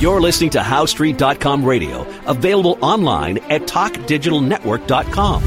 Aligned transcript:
You're 0.00 0.20
listening 0.20 0.50
to 0.50 0.60
HoweStreet.com 0.60 1.64
radio, 1.64 2.06
available 2.28 2.78
online 2.80 3.38
at 3.50 3.62
TalkDigitalNetwork.com. 3.62 5.42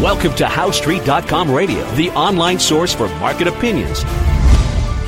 Welcome 0.00 0.36
to 0.36 0.44
HoweStreet.com 0.44 1.50
radio, 1.50 1.84
the 1.96 2.10
online 2.10 2.60
source 2.60 2.94
for 2.94 3.08
market 3.18 3.48
opinions. 3.48 4.04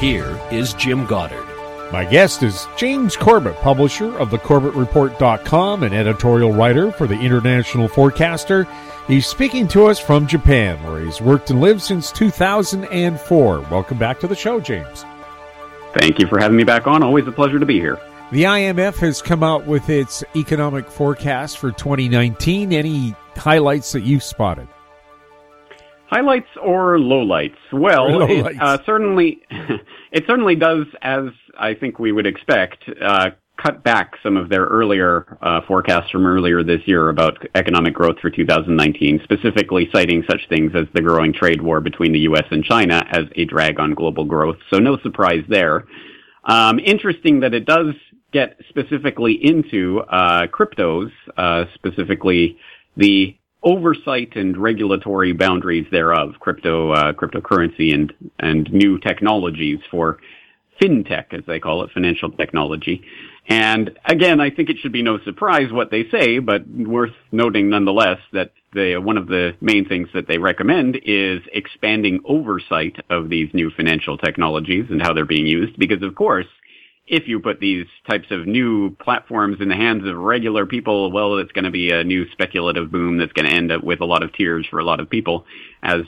Here 0.00 0.40
is 0.50 0.74
Jim 0.74 1.06
Goddard. 1.06 1.46
My 1.92 2.04
guest 2.04 2.42
is 2.42 2.66
James 2.76 3.16
Corbett, 3.16 3.54
publisher 3.60 4.18
of 4.18 4.30
the 4.30 4.38
thecorbettreport.com 4.38 5.84
and 5.84 5.94
editorial 5.94 6.52
writer 6.52 6.90
for 6.90 7.06
the 7.06 7.20
International 7.20 7.86
Forecaster. 7.86 8.66
He's 9.06 9.28
speaking 9.28 9.68
to 9.68 9.86
us 9.86 10.00
from 10.00 10.26
Japan, 10.26 10.82
where 10.82 10.98
he's 11.04 11.20
worked 11.20 11.50
and 11.50 11.60
lived 11.60 11.82
since 11.82 12.10
2004. 12.10 13.60
Welcome 13.70 13.98
back 13.98 14.18
to 14.18 14.26
the 14.26 14.34
show, 14.34 14.58
James. 14.58 15.04
Thank 15.96 16.18
you 16.18 16.26
for 16.26 16.40
having 16.40 16.56
me 16.56 16.64
back 16.64 16.88
on. 16.88 17.04
Always 17.04 17.28
a 17.28 17.32
pleasure 17.32 17.60
to 17.60 17.66
be 17.66 17.78
here. 17.78 18.00
The 18.32 18.44
IMF 18.44 18.96
has 18.96 19.22
come 19.22 19.42
out 19.42 19.66
with 19.66 19.88
its 19.88 20.24
economic 20.34 20.90
forecast 20.90 21.58
for 21.58 21.70
2019. 21.70 22.72
Any 22.72 23.14
highlights 23.36 23.92
that 23.92 24.00
you 24.00 24.18
spotted? 24.18 24.66
Highlights 26.06 26.48
or 26.60 26.98
lowlights? 26.98 27.56
Well, 27.72 28.08
Lowlights. 28.08 28.50
it 28.50 28.62
uh, 28.62 28.78
certainly 28.86 29.42
it 30.12 30.24
certainly 30.26 30.56
does, 30.56 30.86
as 31.02 31.26
I 31.58 31.74
think 31.74 31.98
we 31.98 32.12
would 32.12 32.26
expect, 32.26 32.84
uh, 33.00 33.30
cut 33.62 33.84
back 33.84 34.14
some 34.22 34.36
of 34.36 34.48
their 34.48 34.64
earlier 34.64 35.38
uh, 35.40 35.60
forecasts 35.68 36.10
from 36.10 36.26
earlier 36.26 36.64
this 36.64 36.80
year 36.86 37.10
about 37.10 37.38
economic 37.54 37.94
growth 37.94 38.18
for 38.20 38.30
2019, 38.30 39.20
specifically 39.22 39.88
citing 39.92 40.24
such 40.28 40.40
things 40.48 40.72
as 40.74 40.86
the 40.94 41.02
growing 41.02 41.32
trade 41.32 41.62
war 41.62 41.80
between 41.80 42.12
the 42.12 42.20
U.S. 42.20 42.46
and 42.50 42.64
China 42.64 43.04
as 43.10 43.24
a 43.36 43.44
drag 43.44 43.78
on 43.78 43.94
global 43.94 44.24
growth. 44.24 44.56
So 44.72 44.78
no 44.78 44.96
surprise 45.02 45.44
there. 45.48 45.84
Um, 46.44 46.78
interesting 46.78 47.40
that 47.40 47.54
it 47.54 47.64
does 47.64 47.94
get 48.34 48.56
specifically 48.68 49.34
into 49.40 50.00
uh, 50.00 50.46
cryptos, 50.48 51.10
uh, 51.38 51.64
specifically 51.74 52.58
the 52.96 53.36
oversight 53.62 54.36
and 54.36 54.58
regulatory 54.58 55.32
boundaries 55.32 55.86
thereof, 55.90 56.34
crypto 56.40 56.90
uh, 56.90 57.12
cryptocurrency 57.14 57.94
and 57.94 58.12
and 58.40 58.70
new 58.72 58.98
technologies 58.98 59.78
for 59.90 60.18
fintech, 60.80 61.32
as 61.32 61.44
they 61.46 61.60
call 61.60 61.84
it, 61.84 61.90
financial 61.94 62.30
technology. 62.32 62.96
And 63.48 63.96
again, 64.04 64.40
I 64.40 64.50
think 64.50 64.68
it 64.68 64.78
should 64.80 64.92
be 64.92 65.02
no 65.02 65.18
surprise 65.20 65.70
what 65.70 65.90
they 65.90 66.04
say, 66.10 66.40
but 66.40 66.66
worth 66.68 67.16
noting 67.30 67.70
nonetheless 67.70 68.18
that 68.32 68.50
the, 68.72 68.96
one 68.96 69.18
of 69.18 69.28
the 69.28 69.52
main 69.60 69.86
things 69.86 70.08
that 70.14 70.26
they 70.26 70.38
recommend 70.38 70.98
is 71.04 71.40
expanding 71.52 72.20
oversight 72.24 72.96
of 73.08 73.28
these 73.28 73.48
new 73.54 73.70
financial 73.70 74.16
technologies 74.18 74.86
and 74.90 75.00
how 75.00 75.12
they're 75.12 75.24
being 75.36 75.46
used, 75.46 75.78
because 75.78 76.02
of 76.02 76.14
course, 76.14 76.46
if 77.06 77.28
you 77.28 77.40
put 77.40 77.60
these 77.60 77.86
types 78.08 78.28
of 78.30 78.46
new 78.46 78.96
platforms 78.96 79.58
in 79.60 79.68
the 79.68 79.76
hands 79.76 80.06
of 80.06 80.16
regular 80.16 80.64
people, 80.64 81.12
well, 81.12 81.38
it's 81.38 81.52
going 81.52 81.64
to 81.64 81.70
be 81.70 81.90
a 81.90 82.02
new 82.02 82.30
speculative 82.30 82.90
boom 82.90 83.18
that's 83.18 83.32
going 83.32 83.48
to 83.48 83.54
end 83.54 83.70
up 83.70 83.84
with 83.84 84.00
a 84.00 84.06
lot 84.06 84.22
of 84.22 84.32
tears 84.32 84.66
for 84.70 84.78
a 84.78 84.84
lot 84.84 85.00
of 85.00 85.10
people, 85.10 85.44
as 85.82 86.02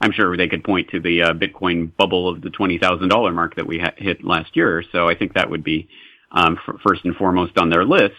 I'm 0.00 0.12
sure 0.12 0.36
they 0.36 0.48
could 0.48 0.64
point 0.64 0.90
to 0.90 1.00
the 1.00 1.22
uh, 1.22 1.32
Bitcoin 1.34 1.94
bubble 1.96 2.28
of 2.28 2.40
the 2.40 2.48
$20,000 2.48 3.34
mark 3.34 3.56
that 3.56 3.66
we 3.66 3.78
ha- 3.78 3.92
hit 3.96 4.24
last 4.24 4.56
year. 4.56 4.82
So 4.90 5.08
I 5.08 5.14
think 5.14 5.34
that 5.34 5.50
would 5.50 5.62
be 5.62 5.88
um, 6.32 6.58
f- 6.66 6.80
first 6.86 7.04
and 7.04 7.14
foremost 7.14 7.56
on 7.56 7.70
their 7.70 7.84
list. 7.84 8.14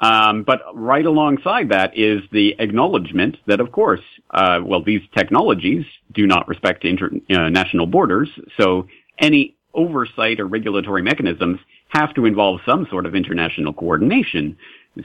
Um, 0.00 0.44
but 0.44 0.60
right 0.74 1.04
alongside 1.04 1.70
that 1.70 1.98
is 1.98 2.22
the 2.30 2.54
acknowledgement 2.60 3.36
that, 3.46 3.60
of 3.60 3.72
course, 3.72 4.00
uh, 4.30 4.60
well, 4.64 4.82
these 4.82 5.02
technologies 5.16 5.84
do 6.14 6.26
not 6.26 6.46
respect 6.48 6.84
international 6.84 7.84
uh, 7.84 7.90
borders. 7.90 8.28
So 8.58 8.86
any 9.18 9.57
oversight 9.78 10.40
or 10.40 10.46
regulatory 10.46 11.02
mechanisms 11.02 11.60
have 11.88 12.12
to 12.14 12.26
involve 12.26 12.60
some 12.66 12.86
sort 12.90 13.06
of 13.06 13.14
international 13.14 13.72
coordination 13.72 14.56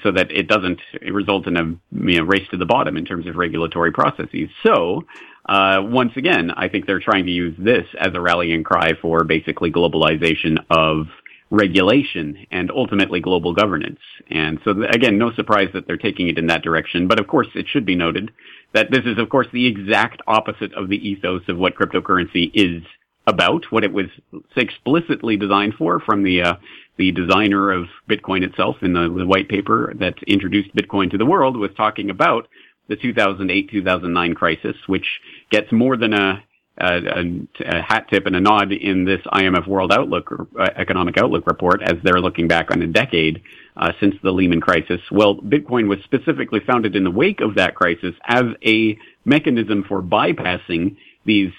so 0.02 0.12
that 0.12 0.32
it 0.32 0.48
doesn't 0.48 0.82
result 1.12 1.48
in 1.48 1.56
a 1.56 1.64
you 1.92 2.18
know, 2.18 2.24
race 2.24 2.48
to 2.50 2.58
the 2.58 2.66
bottom 2.66 2.98
in 2.98 3.06
terms 3.06 3.28
of 3.28 3.36
regulatory 3.36 3.92
processes. 3.92 4.50
So, 4.66 5.04
uh, 5.48 5.82
once 5.84 6.14
again, 6.16 6.52
I 6.52 6.68
think 6.68 6.86
they're 6.86 7.00
trying 7.00 7.26
to 7.26 7.32
use 7.32 7.56
this 7.60 7.86
as 8.00 8.14
a 8.14 8.22
rallying 8.22 8.64
cry 8.64 8.94
for 9.02 9.24
basically 9.24 9.72
globalization 9.72 10.58
of 10.70 11.08
regulation 11.52 12.48
and 12.50 12.72
ultimately 12.72 13.20
global 13.20 13.54
governance. 13.54 14.00
And 14.32 14.60
so 14.64 14.72
again, 14.90 15.20
no 15.20 15.32
surprise 15.34 15.70
that 15.74 15.86
they're 15.86 15.98
taking 15.98 16.28
it 16.28 16.40
in 16.40 16.48
that 16.48 16.64
direction. 16.64 17.08
But 17.08 17.20
of 17.20 17.28
course, 17.28 17.48
it 17.54 17.68
should 17.68 17.86
be 17.86 17.96
noted 17.96 18.32
that 18.74 18.90
this 18.90 19.06
is 19.06 19.20
of 19.20 19.30
course 19.30 19.48
the 19.54 19.68
exact 19.68 20.22
opposite 20.26 20.74
of 20.74 20.90
the 20.90 20.98
ethos 20.98 21.44
of 21.48 21.58
what 21.58 21.76
cryptocurrency 21.76 22.50
is 22.56 22.82
about, 23.26 23.72
what 23.72 23.84
it 23.84 23.94
was 23.94 24.08
explicitly 24.56 25.38
designed 25.38 25.76
for 25.76 26.00
from 26.00 26.24
the 26.24 26.42
uh, 26.42 26.56
the 26.98 27.12
designer 27.12 27.72
of 27.72 27.88
Bitcoin 28.08 28.44
itself 28.44 28.78
in 28.82 28.94
the, 28.94 29.10
the 29.18 29.26
white 29.26 29.50
paper 29.50 29.94
that 29.96 30.16
introduced 30.28 30.76
Bitcoin 30.76 31.10
to 31.12 31.18
the 31.18 31.26
world 31.26 31.58
was 31.58 31.72
talking 31.76 32.10
about 32.10 32.48
the 32.88 32.96
2008-2009 32.98 34.36
crisis, 34.36 34.76
which 34.88 35.08
gets 35.50 35.72
more 35.72 35.98
than 35.98 36.14
a, 36.14 36.44
a, 36.78 37.48
a, 37.66 37.82
hat 37.82 38.08
tip 38.10 38.26
and 38.26 38.36
a 38.36 38.40
nod 38.40 38.72
in 38.72 39.06
this 39.06 39.22
IMF 39.34 39.68
World 39.68 39.92
Outlook 39.92 40.50
uh, 40.60 40.70
Economic 40.76 41.18
Outlook 41.18 41.48
report 41.48 41.82
as 41.82 41.96
they're 42.04 42.22
looking 42.22 42.48
back 42.48 42.70
on 42.72 42.82
a 42.82 42.88
decade 42.88 43.42
uh, 43.78 43.94
since 44.00 44.16
the 44.22 44.32
Lehman 44.32 44.62
crisis. 44.62 45.02
Well, 45.12 45.36
Bitcoin 45.38 45.88
was 45.88 46.00
specifically 46.04 46.60
founded 46.60 46.96
in 46.96 47.04
the 47.04 47.12
wake 47.12 47.42
of 47.42 47.56
that 47.56 47.74
crisis 47.74 48.14
as 48.28 48.44
a 48.64 48.98
mechanism 49.26 49.86
for 49.88 50.02
bypassing 50.02 50.98
these 51.26 51.52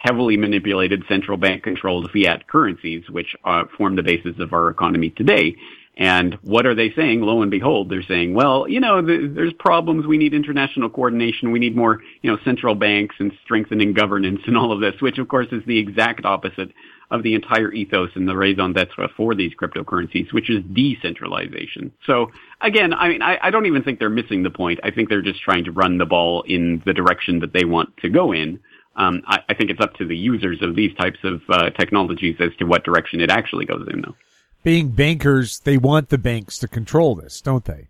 heavily 0.00 0.36
manipulated 0.38 1.04
central 1.08 1.36
bank 1.36 1.62
controlled 1.62 2.10
fiat 2.10 2.46
currencies, 2.46 3.04
which 3.10 3.36
uh, 3.44 3.64
form 3.76 3.96
the 3.96 4.02
basis 4.02 4.34
of 4.38 4.54
our 4.54 4.70
economy 4.70 5.10
today. 5.10 5.54
And 5.98 6.38
what 6.42 6.64
are 6.64 6.74
they 6.74 6.90
saying? 6.92 7.20
Lo 7.20 7.42
and 7.42 7.50
behold, 7.50 7.90
they're 7.90 8.02
saying, 8.02 8.32
well, 8.32 8.66
you 8.66 8.80
know, 8.80 9.02
the, 9.02 9.30
there's 9.30 9.52
problems. 9.52 10.06
We 10.06 10.16
need 10.16 10.32
international 10.32 10.88
coordination. 10.88 11.52
We 11.52 11.58
need 11.58 11.76
more, 11.76 12.00
you 12.22 12.30
know, 12.30 12.38
central 12.46 12.74
banks 12.74 13.16
and 13.18 13.30
strengthening 13.44 13.92
governance 13.92 14.40
and 14.46 14.56
all 14.56 14.72
of 14.72 14.80
this, 14.80 14.94
which 15.02 15.18
of 15.18 15.28
course 15.28 15.48
is 15.52 15.62
the 15.66 15.78
exact 15.78 16.24
opposite 16.24 16.72
of 17.10 17.22
the 17.22 17.34
entire 17.34 17.70
ethos 17.70 18.08
and 18.14 18.26
the 18.26 18.36
raison 18.36 18.72
d'etre 18.72 19.08
for 19.14 19.34
these 19.34 19.52
cryptocurrencies, 19.60 20.32
which 20.32 20.48
is 20.48 20.62
decentralization. 20.72 21.92
So 22.06 22.30
again, 22.62 22.94
I 22.94 23.08
mean, 23.08 23.20
I, 23.20 23.38
I 23.42 23.50
don't 23.50 23.66
even 23.66 23.82
think 23.82 23.98
they're 23.98 24.08
missing 24.08 24.44
the 24.44 24.50
point. 24.50 24.80
I 24.82 24.92
think 24.92 25.10
they're 25.10 25.20
just 25.20 25.42
trying 25.42 25.64
to 25.64 25.72
run 25.72 25.98
the 25.98 26.06
ball 26.06 26.42
in 26.46 26.82
the 26.86 26.94
direction 26.94 27.40
that 27.40 27.52
they 27.52 27.66
want 27.66 27.94
to 27.98 28.08
go 28.08 28.32
in. 28.32 28.60
Um, 29.00 29.22
I, 29.26 29.38
I, 29.48 29.54
think 29.54 29.70
it's 29.70 29.80
up 29.80 29.94
to 29.94 30.06
the 30.06 30.16
users 30.16 30.60
of 30.60 30.76
these 30.76 30.94
types 30.96 31.18
of 31.24 31.40
uh, 31.48 31.70
technologies 31.70 32.36
as 32.38 32.50
to 32.58 32.66
what 32.66 32.84
direction 32.84 33.22
it 33.22 33.30
actually 33.30 33.64
goes 33.64 33.88
in, 33.90 34.02
though. 34.02 34.14
Being 34.62 34.90
bankers, 34.90 35.60
they 35.60 35.78
want 35.78 36.10
the 36.10 36.18
banks 36.18 36.58
to 36.58 36.68
control 36.68 37.14
this, 37.14 37.40
don't 37.40 37.64
they? 37.64 37.88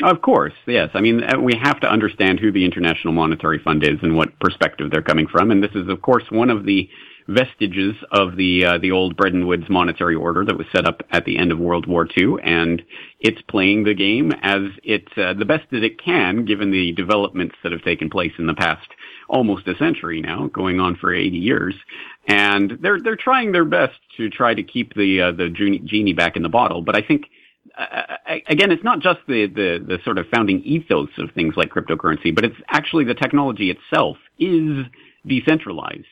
Of 0.00 0.22
course, 0.22 0.52
yes. 0.66 0.90
I 0.94 1.00
mean, 1.00 1.24
uh, 1.24 1.40
we 1.40 1.54
have 1.60 1.80
to 1.80 1.90
understand 1.90 2.38
who 2.38 2.52
the 2.52 2.64
International 2.64 3.12
Monetary 3.12 3.58
Fund 3.58 3.82
is 3.82 3.98
and 4.02 4.16
what 4.16 4.38
perspective 4.38 4.92
they're 4.92 5.02
coming 5.02 5.26
from, 5.26 5.50
and 5.50 5.60
this 5.60 5.72
is, 5.74 5.88
of 5.88 6.00
course, 6.02 6.24
one 6.30 6.50
of 6.50 6.64
the 6.66 6.88
vestiges 7.28 7.94
of 8.10 8.36
the 8.36 8.64
uh, 8.64 8.78
the 8.78 8.90
old 8.90 9.16
Bretton 9.16 9.46
Woods 9.46 9.68
monetary 9.68 10.14
order 10.14 10.44
that 10.44 10.56
was 10.56 10.66
set 10.72 10.86
up 10.86 11.02
at 11.10 11.24
the 11.24 11.38
end 11.38 11.52
of 11.52 11.58
World 11.58 11.86
War 11.86 12.06
II, 12.16 12.36
and 12.42 12.82
it's 13.20 13.40
playing 13.42 13.84
the 13.84 13.94
game 13.94 14.32
as 14.42 14.62
it 14.82 15.06
uh, 15.16 15.34
the 15.34 15.44
best 15.44 15.64
that 15.70 15.84
it 15.84 16.02
can, 16.02 16.44
given 16.44 16.70
the 16.70 16.92
developments 16.92 17.54
that 17.62 17.72
have 17.72 17.82
taken 17.82 18.10
place 18.10 18.32
in 18.38 18.46
the 18.46 18.54
past 18.54 18.88
almost 19.28 19.66
a 19.66 19.76
century 19.76 20.20
now, 20.20 20.48
going 20.48 20.78
on 20.78 20.96
for 20.96 21.14
80 21.14 21.36
years, 21.36 21.74
and 22.28 22.78
they're 22.80 23.00
they're 23.00 23.16
trying 23.16 23.52
their 23.52 23.64
best 23.64 23.98
to 24.16 24.28
try 24.28 24.54
to 24.54 24.62
keep 24.62 24.94
the 24.94 25.20
uh, 25.22 25.32
the 25.32 25.48
genie 25.48 26.12
back 26.12 26.36
in 26.36 26.42
the 26.42 26.48
bottle. 26.48 26.82
But 26.82 26.96
I 26.96 27.02
think 27.02 27.26
uh, 27.78 28.16
again, 28.48 28.70
it's 28.70 28.84
not 28.84 29.00
just 29.00 29.20
the, 29.26 29.46
the, 29.46 29.84
the 29.86 29.98
sort 30.04 30.18
of 30.18 30.26
founding 30.28 30.60
ethos 30.62 31.08
of 31.18 31.30
things 31.32 31.54
like 31.56 31.70
cryptocurrency, 31.70 32.34
but 32.34 32.44
it's 32.44 32.56
actually 32.68 33.04
the 33.04 33.14
technology 33.14 33.70
itself 33.70 34.16
is 34.38 34.84
decentralized. 35.26 36.04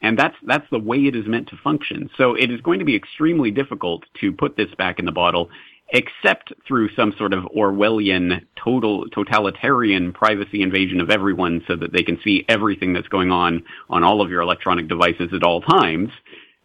And 0.00 0.18
that's, 0.18 0.36
that's 0.46 0.68
the 0.70 0.78
way 0.78 0.98
it 0.98 1.16
is 1.16 1.26
meant 1.26 1.48
to 1.48 1.56
function. 1.56 2.08
So 2.16 2.34
it 2.34 2.50
is 2.50 2.60
going 2.60 2.78
to 2.78 2.84
be 2.84 2.94
extremely 2.94 3.50
difficult 3.50 4.04
to 4.20 4.32
put 4.32 4.56
this 4.56 4.72
back 4.76 4.98
in 4.98 5.04
the 5.04 5.12
bottle 5.12 5.50
except 5.90 6.52
through 6.66 6.90
some 6.94 7.14
sort 7.16 7.32
of 7.32 7.44
Orwellian 7.44 8.44
total 8.62 9.08
totalitarian 9.08 10.12
privacy 10.12 10.62
invasion 10.62 11.00
of 11.00 11.10
everyone 11.10 11.62
so 11.66 11.76
that 11.76 11.92
they 11.92 12.02
can 12.02 12.20
see 12.22 12.44
everything 12.48 12.92
that's 12.92 13.08
going 13.08 13.30
on 13.30 13.64
on 13.88 14.04
all 14.04 14.20
of 14.20 14.30
your 14.30 14.42
electronic 14.42 14.86
devices 14.86 15.30
at 15.32 15.42
all 15.42 15.62
times. 15.62 16.10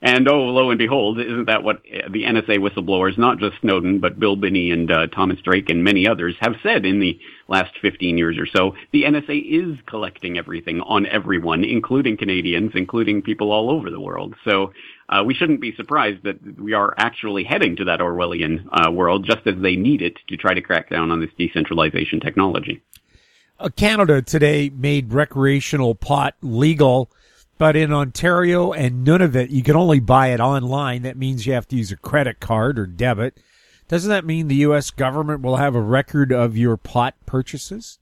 And 0.05 0.27
oh, 0.27 0.41
lo 0.41 0.69
and 0.69 0.77
behold, 0.77 1.17
isn't 1.17 1.45
that 1.45 1.63
what 1.63 1.81
the 1.83 2.25
NSA 2.25 2.59
whistleblowers, 2.59 3.17
not 3.17 3.39
just 3.39 3.61
Snowden, 3.61 3.99
but 3.99 4.19
Bill 4.19 4.35
Binney 4.35 4.69
and 4.69 4.91
uh, 4.91 5.07
Thomas 5.07 5.39
Drake 5.39 5.69
and 5.69 5.81
many 5.81 6.05
others 6.05 6.35
have 6.41 6.57
said 6.61 6.85
in 6.85 6.99
the 6.99 7.17
last 7.47 7.71
15 7.81 8.17
years 8.17 8.37
or 8.37 8.45
so? 8.45 8.75
The 8.91 9.03
NSA 9.03 9.45
is 9.45 9.77
collecting 9.85 10.37
everything 10.37 10.81
on 10.81 11.05
everyone, 11.05 11.63
including 11.63 12.17
Canadians, 12.17 12.73
including 12.75 13.21
people 13.21 13.53
all 13.53 13.69
over 13.69 13.89
the 13.89 13.99
world. 14.01 14.35
So 14.43 14.73
uh, 15.07 15.23
we 15.25 15.33
shouldn't 15.33 15.61
be 15.61 15.73
surprised 15.73 16.23
that 16.23 16.59
we 16.59 16.73
are 16.73 16.93
actually 16.97 17.45
heading 17.45 17.77
to 17.77 17.85
that 17.85 18.01
Orwellian 18.01 18.65
uh, 18.73 18.91
world 18.91 19.25
just 19.25 19.47
as 19.47 19.55
they 19.61 19.77
need 19.77 20.01
it 20.01 20.17
to 20.27 20.35
try 20.35 20.53
to 20.53 20.61
crack 20.61 20.89
down 20.89 21.11
on 21.11 21.21
this 21.21 21.31
decentralization 21.37 22.19
technology. 22.19 22.81
Uh, 23.57 23.69
Canada 23.69 24.21
today 24.21 24.69
made 24.69 25.13
recreational 25.13 25.95
pot 25.95 26.35
legal 26.41 27.09
but 27.63 27.77
in 27.77 27.93
Ontario 27.93 28.73
and 28.73 29.07
Nunavut, 29.07 29.49
you 29.49 29.63
can 29.63 29.77
only 29.77 30.01
buy 30.01 30.33
it 30.33 30.41
online. 30.41 31.03
That 31.03 31.15
means 31.15 31.47
you 31.47 31.53
have 31.53 31.65
to 31.69 31.77
use 31.77 31.93
a 31.93 31.95
credit 31.95 32.41
card 32.41 32.77
or 32.77 32.85
debit. 32.85 33.37
Doesn't 33.87 34.09
that 34.09 34.25
mean 34.25 34.49
the 34.49 34.55
U.S. 34.55 34.91
government 34.91 35.43
will 35.43 35.55
have 35.55 35.73
a 35.73 35.79
record 35.79 36.33
of 36.33 36.57
your 36.57 36.75
pot 36.75 37.15
purchases? 37.25 37.99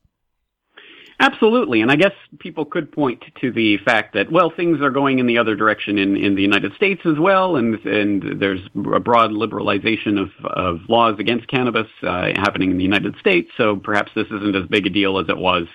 Absolutely, 1.19 1.81
and 1.81 1.91
I 1.91 1.95
guess 1.95 2.13
people 2.39 2.65
could 2.65 2.91
point 2.91 3.23
to 3.39 3.51
the 3.51 3.77
fact 3.85 4.15
that 4.15 4.31
well, 4.31 4.49
things 4.49 4.81
are 4.81 4.89
going 4.89 5.19
in 5.19 5.27
the 5.27 5.37
other 5.37 5.55
direction 5.55 5.99
in, 5.99 6.17
in 6.17 6.33
the 6.33 6.41
United 6.41 6.73
States 6.73 7.01
as 7.05 7.19
well, 7.19 7.55
and 7.55 7.75
and 7.85 8.41
there's 8.41 8.61
a 8.75 8.99
broad 8.99 9.29
liberalization 9.29 10.19
of, 10.19 10.31
of 10.43 10.79
laws 10.89 11.19
against 11.19 11.47
cannabis 11.47 11.85
uh, 12.01 12.31
happening 12.35 12.71
in 12.71 12.77
the 12.77 12.83
United 12.83 13.15
States. 13.19 13.51
So 13.57 13.75
perhaps 13.75 14.11
this 14.15 14.25
isn't 14.25 14.55
as 14.55 14.65
big 14.69 14.87
a 14.87 14.89
deal 14.89 15.19
as 15.19 15.29
it 15.29 15.37
was 15.37 15.67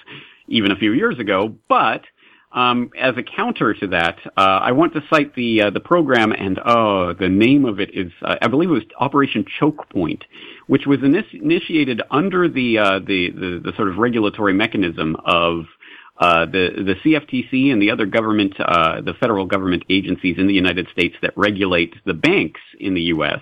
even 0.48 0.72
a 0.72 0.76
few 0.76 0.92
years 0.92 1.20
ago. 1.20 1.54
But 1.68 2.02
um, 2.56 2.90
as 2.98 3.14
a 3.18 3.22
counter 3.22 3.74
to 3.74 3.86
that, 3.88 4.18
uh, 4.36 4.40
I 4.40 4.72
want 4.72 4.94
to 4.94 5.02
cite 5.10 5.34
the 5.34 5.62
uh, 5.62 5.70
the 5.70 5.80
program, 5.80 6.32
and 6.32 6.58
oh, 6.64 7.12
the 7.12 7.28
name 7.28 7.66
of 7.66 7.80
it 7.80 7.90
is 7.92 8.10
uh, 8.22 8.36
I 8.40 8.48
believe 8.48 8.70
it 8.70 8.72
was 8.72 8.82
Operation 8.98 9.44
Choke 9.60 9.90
Point, 9.90 10.24
which 10.66 10.86
was 10.86 11.00
initiated 11.02 12.00
under 12.10 12.48
the, 12.48 12.78
uh, 12.78 12.98
the, 13.00 13.30
the 13.30 13.60
the 13.62 13.72
sort 13.76 13.88
of 13.88 13.98
regulatory 13.98 14.54
mechanism 14.54 15.16
of 15.22 15.66
uh, 16.18 16.46
the 16.46 16.70
the 16.76 16.94
CFTC 17.04 17.70
and 17.70 17.82
the 17.82 17.90
other 17.90 18.06
government, 18.06 18.54
uh, 18.58 19.02
the 19.02 19.12
federal 19.20 19.44
government 19.44 19.84
agencies 19.90 20.36
in 20.38 20.46
the 20.46 20.54
United 20.54 20.88
States 20.92 21.14
that 21.20 21.34
regulate 21.36 21.94
the 22.06 22.14
banks 22.14 22.62
in 22.80 22.94
the 22.94 23.02
U.S. 23.02 23.40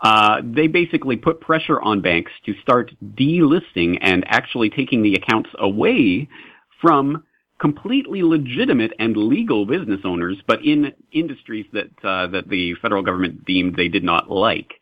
Uh, 0.00 0.40
they 0.44 0.68
basically 0.68 1.16
put 1.16 1.40
pressure 1.40 1.80
on 1.80 2.02
banks 2.02 2.30
to 2.46 2.54
start 2.62 2.92
delisting 3.16 3.98
and 4.00 4.24
actually 4.28 4.70
taking 4.70 5.02
the 5.02 5.14
accounts 5.14 5.50
away 5.58 6.28
from 6.80 7.24
completely 7.60 8.22
legitimate 8.22 8.92
and 8.98 9.16
legal 9.16 9.66
business 9.66 10.00
owners, 10.04 10.36
but 10.46 10.64
in 10.64 10.92
industries 11.12 11.66
that 11.72 11.90
uh, 12.04 12.26
that 12.28 12.48
the 12.48 12.74
federal 12.82 13.02
government 13.02 13.44
deemed 13.44 13.76
they 13.76 13.88
did 13.88 14.04
not 14.04 14.30
like 14.30 14.72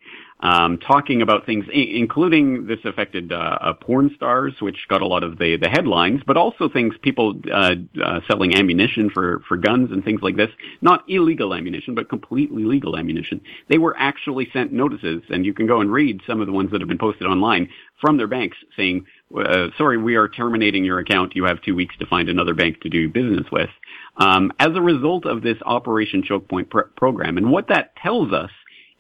um, 0.43 0.79
talking 0.79 1.23
about 1.23 1.47
things, 1.47 1.65
including 1.73 2.67
this 2.67 2.81
affected 2.85 3.33
uh, 3.33 3.59
uh, 3.61 3.73
porn 3.75 4.11
stars, 4.17 4.55
which 4.61 4.77
got 4.89 5.01
a 5.01 5.07
lot 5.07 5.23
of 5.23 5.39
the, 5.39 5.57
the 5.57 5.69
headlines, 5.69 6.21
but 6.27 6.37
also 6.37 6.69
things 6.69 6.95
people 7.01 7.41
uh, 7.53 7.75
uh, 8.05 8.21
selling 8.27 8.57
ammunition 8.57 9.09
for, 9.09 9.43
for 9.47 9.57
guns 9.57 9.93
and 9.93 10.05
things 10.05 10.21
like 10.21 10.37
this. 10.37 10.49
Not 10.81 11.05
illegal 11.09 11.55
ammunition, 11.55 11.95
but 11.95 12.09
completely 12.09 12.65
legal 12.65 12.97
ammunition. 12.99 13.41
They 13.69 13.79
were 13.79 13.95
actually 13.97 14.49
sent 14.53 14.73
notices, 14.73 15.23
and 15.31 15.47
you 15.47 15.55
can 15.55 15.69
go 15.69 15.81
and 15.81 15.93
read 15.93 16.21
some 16.27 16.41
of 16.41 16.49
the 16.49 16.53
ones 16.53 16.73
that 16.73 16.81
have 16.81 16.89
been 16.89 16.99
posted 16.99 17.29
online 17.29 17.69
from 18.01 18.17
their 18.17 18.27
banks 18.27 18.57
saying, 18.77 19.07
uh, 19.37 19.69
sorry, 19.79 19.99
we 19.99 20.17
are 20.17 20.29
terminating 20.29 20.85
your 20.85 20.99
account. 20.99 21.37
You 21.37 21.45
have 21.45 21.63
two 21.63 21.75
weeks 21.75 21.97
to 21.99 22.07
find 22.07 22.29
another 22.29 22.55
bank 22.55 22.81
to 22.83 22.89
do 22.89 23.09
business 23.09 23.47
with. 23.51 23.71
Um, 24.17 24.53
as 24.59 24.71
a 24.75 24.83
result 24.83 25.27
of 25.27 25.43
this 25.43 25.57
Operation 25.65 26.23
Choke 26.23 26.49
Point 26.49 26.71
pr- 26.71 26.81
program, 26.97 27.39
and 27.39 27.51
what 27.51 27.69
that 27.69 27.97
tells 27.97 28.33
us 28.33 28.51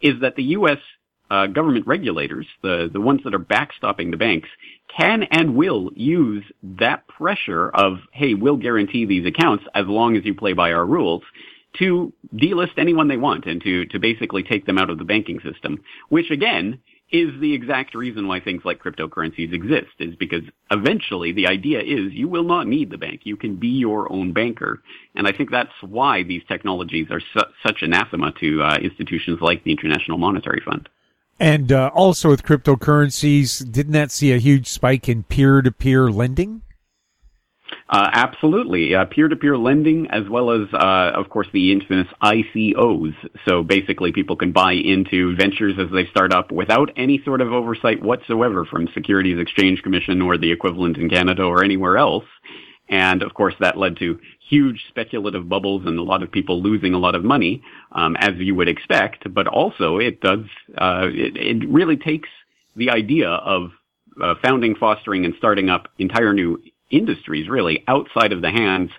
is 0.00 0.20
that 0.20 0.36
the 0.36 0.44
U.S 0.44 0.78
uh, 1.32 1.46
government 1.46 1.86
regulators, 1.86 2.46
the, 2.62 2.90
the 2.92 3.00
ones 3.00 3.22
that 3.24 3.34
are 3.34 3.38
backstopping 3.38 4.10
the 4.10 4.18
banks, 4.18 4.50
can 4.94 5.22
and 5.30 5.56
will 5.56 5.90
use 5.94 6.44
that 6.62 7.08
pressure 7.08 7.70
of, 7.70 8.00
hey, 8.12 8.34
we'll 8.34 8.58
guarantee 8.58 9.06
these 9.06 9.26
accounts 9.26 9.64
as 9.74 9.86
long 9.86 10.14
as 10.14 10.26
you 10.26 10.34
play 10.34 10.52
by 10.52 10.72
our 10.72 10.84
rules 10.84 11.22
to 11.78 12.12
delist 12.34 12.76
anyone 12.76 13.08
they 13.08 13.16
want 13.16 13.46
and 13.46 13.62
to, 13.62 13.86
to 13.86 13.98
basically 13.98 14.42
take 14.42 14.66
them 14.66 14.76
out 14.76 14.90
of 14.90 14.98
the 14.98 15.06
banking 15.06 15.40
system, 15.40 15.80
which 16.10 16.30
again 16.30 16.78
is 17.12 17.38
the 17.40 17.52
exact 17.52 17.94
reason 17.94 18.26
why 18.26 18.40
things 18.40 18.62
like 18.64 18.82
cryptocurrencies 18.82 19.52
exist, 19.52 19.92
is 19.98 20.16
because 20.16 20.42
eventually 20.70 21.32
the 21.32 21.46
idea 21.46 21.80
is 21.80 22.12
you 22.12 22.26
will 22.26 22.42
not 22.42 22.66
need 22.66 22.90
the 22.90 22.96
bank. 22.96 23.20
You 23.24 23.36
can 23.36 23.56
be 23.56 23.68
your 23.68 24.10
own 24.10 24.32
banker. 24.32 24.82
And 25.14 25.28
I 25.28 25.32
think 25.32 25.50
that's 25.50 25.70
why 25.82 26.22
these 26.22 26.42
technologies 26.48 27.08
are 27.10 27.20
su- 27.20 27.52
such 27.64 27.82
anathema 27.82 28.32
to 28.40 28.62
uh, 28.62 28.76
institutions 28.76 29.40
like 29.42 29.62
the 29.62 29.72
International 29.72 30.16
Monetary 30.16 30.62
Fund. 30.64 30.88
And 31.38 31.70
uh, 31.70 31.90
also 31.94 32.30
with 32.30 32.44
cryptocurrencies, 32.44 33.70
didn't 33.70 33.92
that 33.92 34.10
see 34.10 34.32
a 34.32 34.38
huge 34.38 34.68
spike 34.68 35.08
in 35.08 35.24
peer-to-peer 35.24 36.10
lending? 36.10 36.62
Uh, 37.88 38.08
absolutely. 38.12 38.94
Uh, 38.94 39.04
peer-to-peer 39.04 39.56
lending, 39.56 40.08
as 40.10 40.28
well 40.28 40.50
as, 40.50 40.72
uh, 40.72 41.12
of 41.14 41.28
course, 41.28 41.46
the 41.52 41.72
infamous 41.72 42.08
ICOs. 42.22 43.14
So 43.46 43.62
basically, 43.62 44.12
people 44.12 44.36
can 44.36 44.52
buy 44.52 44.72
into 44.72 45.36
ventures 45.36 45.74
as 45.78 45.90
they 45.92 46.06
start 46.06 46.32
up 46.32 46.50
without 46.50 46.90
any 46.96 47.20
sort 47.24 47.40
of 47.40 47.52
oversight 47.52 48.02
whatsoever 48.02 48.64
from 48.64 48.88
Securities 48.94 49.38
Exchange 49.38 49.82
Commission 49.82 50.22
or 50.22 50.38
the 50.38 50.50
equivalent 50.50 50.96
in 50.96 51.10
Canada 51.10 51.42
or 51.42 51.62
anywhere 51.64 51.98
else. 51.98 52.24
And 52.88 53.22
of 53.22 53.32
course, 53.34 53.54
that 53.60 53.78
led 53.78 53.96
to 53.98 54.18
huge 54.48 54.84
speculative 54.88 55.48
bubbles 55.48 55.86
and 55.86 55.98
a 55.98 56.02
lot 56.02 56.22
of 56.22 56.30
people 56.30 56.62
losing 56.62 56.92
a 56.92 56.98
lot 56.98 57.14
of 57.14 57.24
money, 57.24 57.62
um, 57.92 58.16
as 58.16 58.32
you 58.36 58.54
would 58.54 58.68
expect. 58.68 59.32
But 59.32 59.46
also, 59.46 59.98
it 59.98 60.20
does 60.20 60.44
uh, 60.76 61.06
it, 61.06 61.36
it, 61.36 61.68
really 61.68 61.96
takes 61.96 62.28
the 62.76 62.90
idea 62.90 63.30
of 63.30 63.70
uh, 64.22 64.34
founding, 64.42 64.74
fostering, 64.74 65.24
and 65.24 65.34
starting 65.38 65.70
up 65.70 65.88
entire 65.98 66.34
new 66.34 66.60
industries, 66.92 67.48
really 67.48 67.82
outside 67.88 68.32
of 68.32 68.42
the 68.42 68.50
hands 68.50 68.90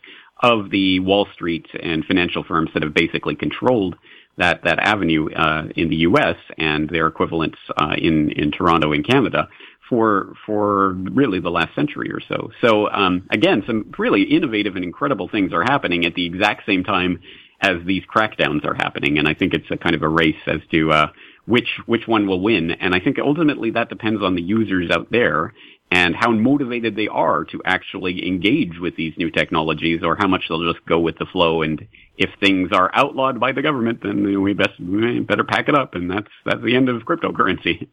of 0.42 0.70
the 0.70 1.00
Wall 1.00 1.28
Street 1.34 1.68
and 1.82 2.04
financial 2.06 2.44
firms 2.44 2.70
that 2.74 2.84
have 2.84 2.94
basically 2.94 3.36
controlled 3.36 3.96
that 4.38 4.62
that 4.64 4.80
avenue 4.80 5.30
uh, 5.32 5.66
in 5.76 5.90
the 5.90 5.98
U.S. 5.98 6.36
and 6.58 6.90
their 6.90 7.08
equivalents 7.08 7.58
uh, 7.78 7.96
in 7.98 8.32
in 8.32 8.52
Toronto 8.52 8.92
in 8.92 9.04
Canada 9.04 9.48
for 9.90 10.34
for 10.46 10.94
really 10.94 11.40
the 11.40 11.52
last 11.52 11.76
century 11.76 12.12
or 12.12 12.20
so. 12.28 12.50
So 12.62 12.90
um, 12.90 13.28
again, 13.32 13.64
some 13.68 13.94
really 13.98 14.24
innovative 14.24 14.76
and 14.76 14.84
incredible 14.84 15.30
things 15.30 15.54
are 15.54 15.64
happening 15.64 16.06
at 16.06 16.16
the 16.16 16.26
exact 16.26 16.66
same 16.66 16.84
time 16.84 17.22
as 17.62 17.78
these 17.86 18.04
crackdowns 18.14 18.66
are 18.66 18.74
happening, 18.74 19.18
and 19.18 19.28
I 19.28 19.34
think 19.34 19.54
it's 19.54 19.70
a 19.72 19.78
kind 19.78 19.96
of 19.96 20.02
a 20.02 20.10
race 20.10 20.36
as 20.48 20.60
to 20.72 20.92
uh, 20.92 21.08
which 21.46 21.80
which 21.86 22.08
one 22.08 22.28
will 22.28 22.42
win. 22.42 22.72
And 22.72 22.94
I 22.96 23.00
think 23.00 23.20
ultimately 23.20 23.72
that 23.72 23.90
depends 23.90 24.22
on 24.22 24.36
the 24.36 24.42
users 24.42 24.90
out 24.92 25.12
there 25.12 25.54
and 25.92 26.16
how 26.16 26.32
motivated 26.32 26.96
they 26.96 27.08
are 27.08 27.46
to 27.46 27.62
actually 27.66 28.28
engage 28.28 28.80
with 28.80 28.96
these 28.96 29.14
new 29.18 29.30
technologies, 29.30 30.02
or 30.04 30.16
how 30.16 30.28
much 30.28 30.46
they'll 30.50 30.72
just 30.72 30.86
go 30.86 31.00
with 31.00 31.18
the 31.18 31.26
flow. 31.26 31.62
And 31.62 31.88
if 32.18 32.30
things 32.40 32.72
are 32.72 32.90
outlawed 32.94 33.40
by 33.40 33.52
the 33.52 33.62
government, 33.62 34.02
then 34.02 34.42
we 34.42 34.54
best 34.54 34.80
we 34.80 35.20
better 35.20 35.44
pack 35.44 35.70
it 35.70 35.76
up, 35.76 35.96
and 35.96 36.10
that's 36.10 36.32
that's 36.46 36.64
the 36.64 36.76
end 36.76 36.90
of 36.90 37.04
cryptocurrency. 37.04 37.88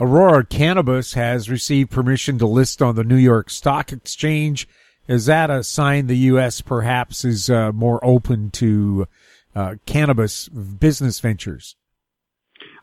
Aurora 0.00 0.44
Cannabis 0.44 1.14
has 1.14 1.48
received 1.48 1.90
permission 1.90 2.36
to 2.38 2.46
list 2.46 2.82
on 2.82 2.96
the 2.96 3.04
New 3.04 3.16
York 3.16 3.48
Stock 3.48 3.92
Exchange. 3.92 4.66
Is 5.06 5.26
that 5.26 5.50
a 5.50 5.62
sign 5.62 6.06
the 6.06 6.16
U.S. 6.16 6.60
perhaps 6.62 7.24
is 7.24 7.48
uh, 7.48 7.70
more 7.72 8.04
open 8.04 8.50
to 8.52 9.06
uh, 9.54 9.74
cannabis 9.86 10.48
business 10.48 11.20
ventures? 11.20 11.76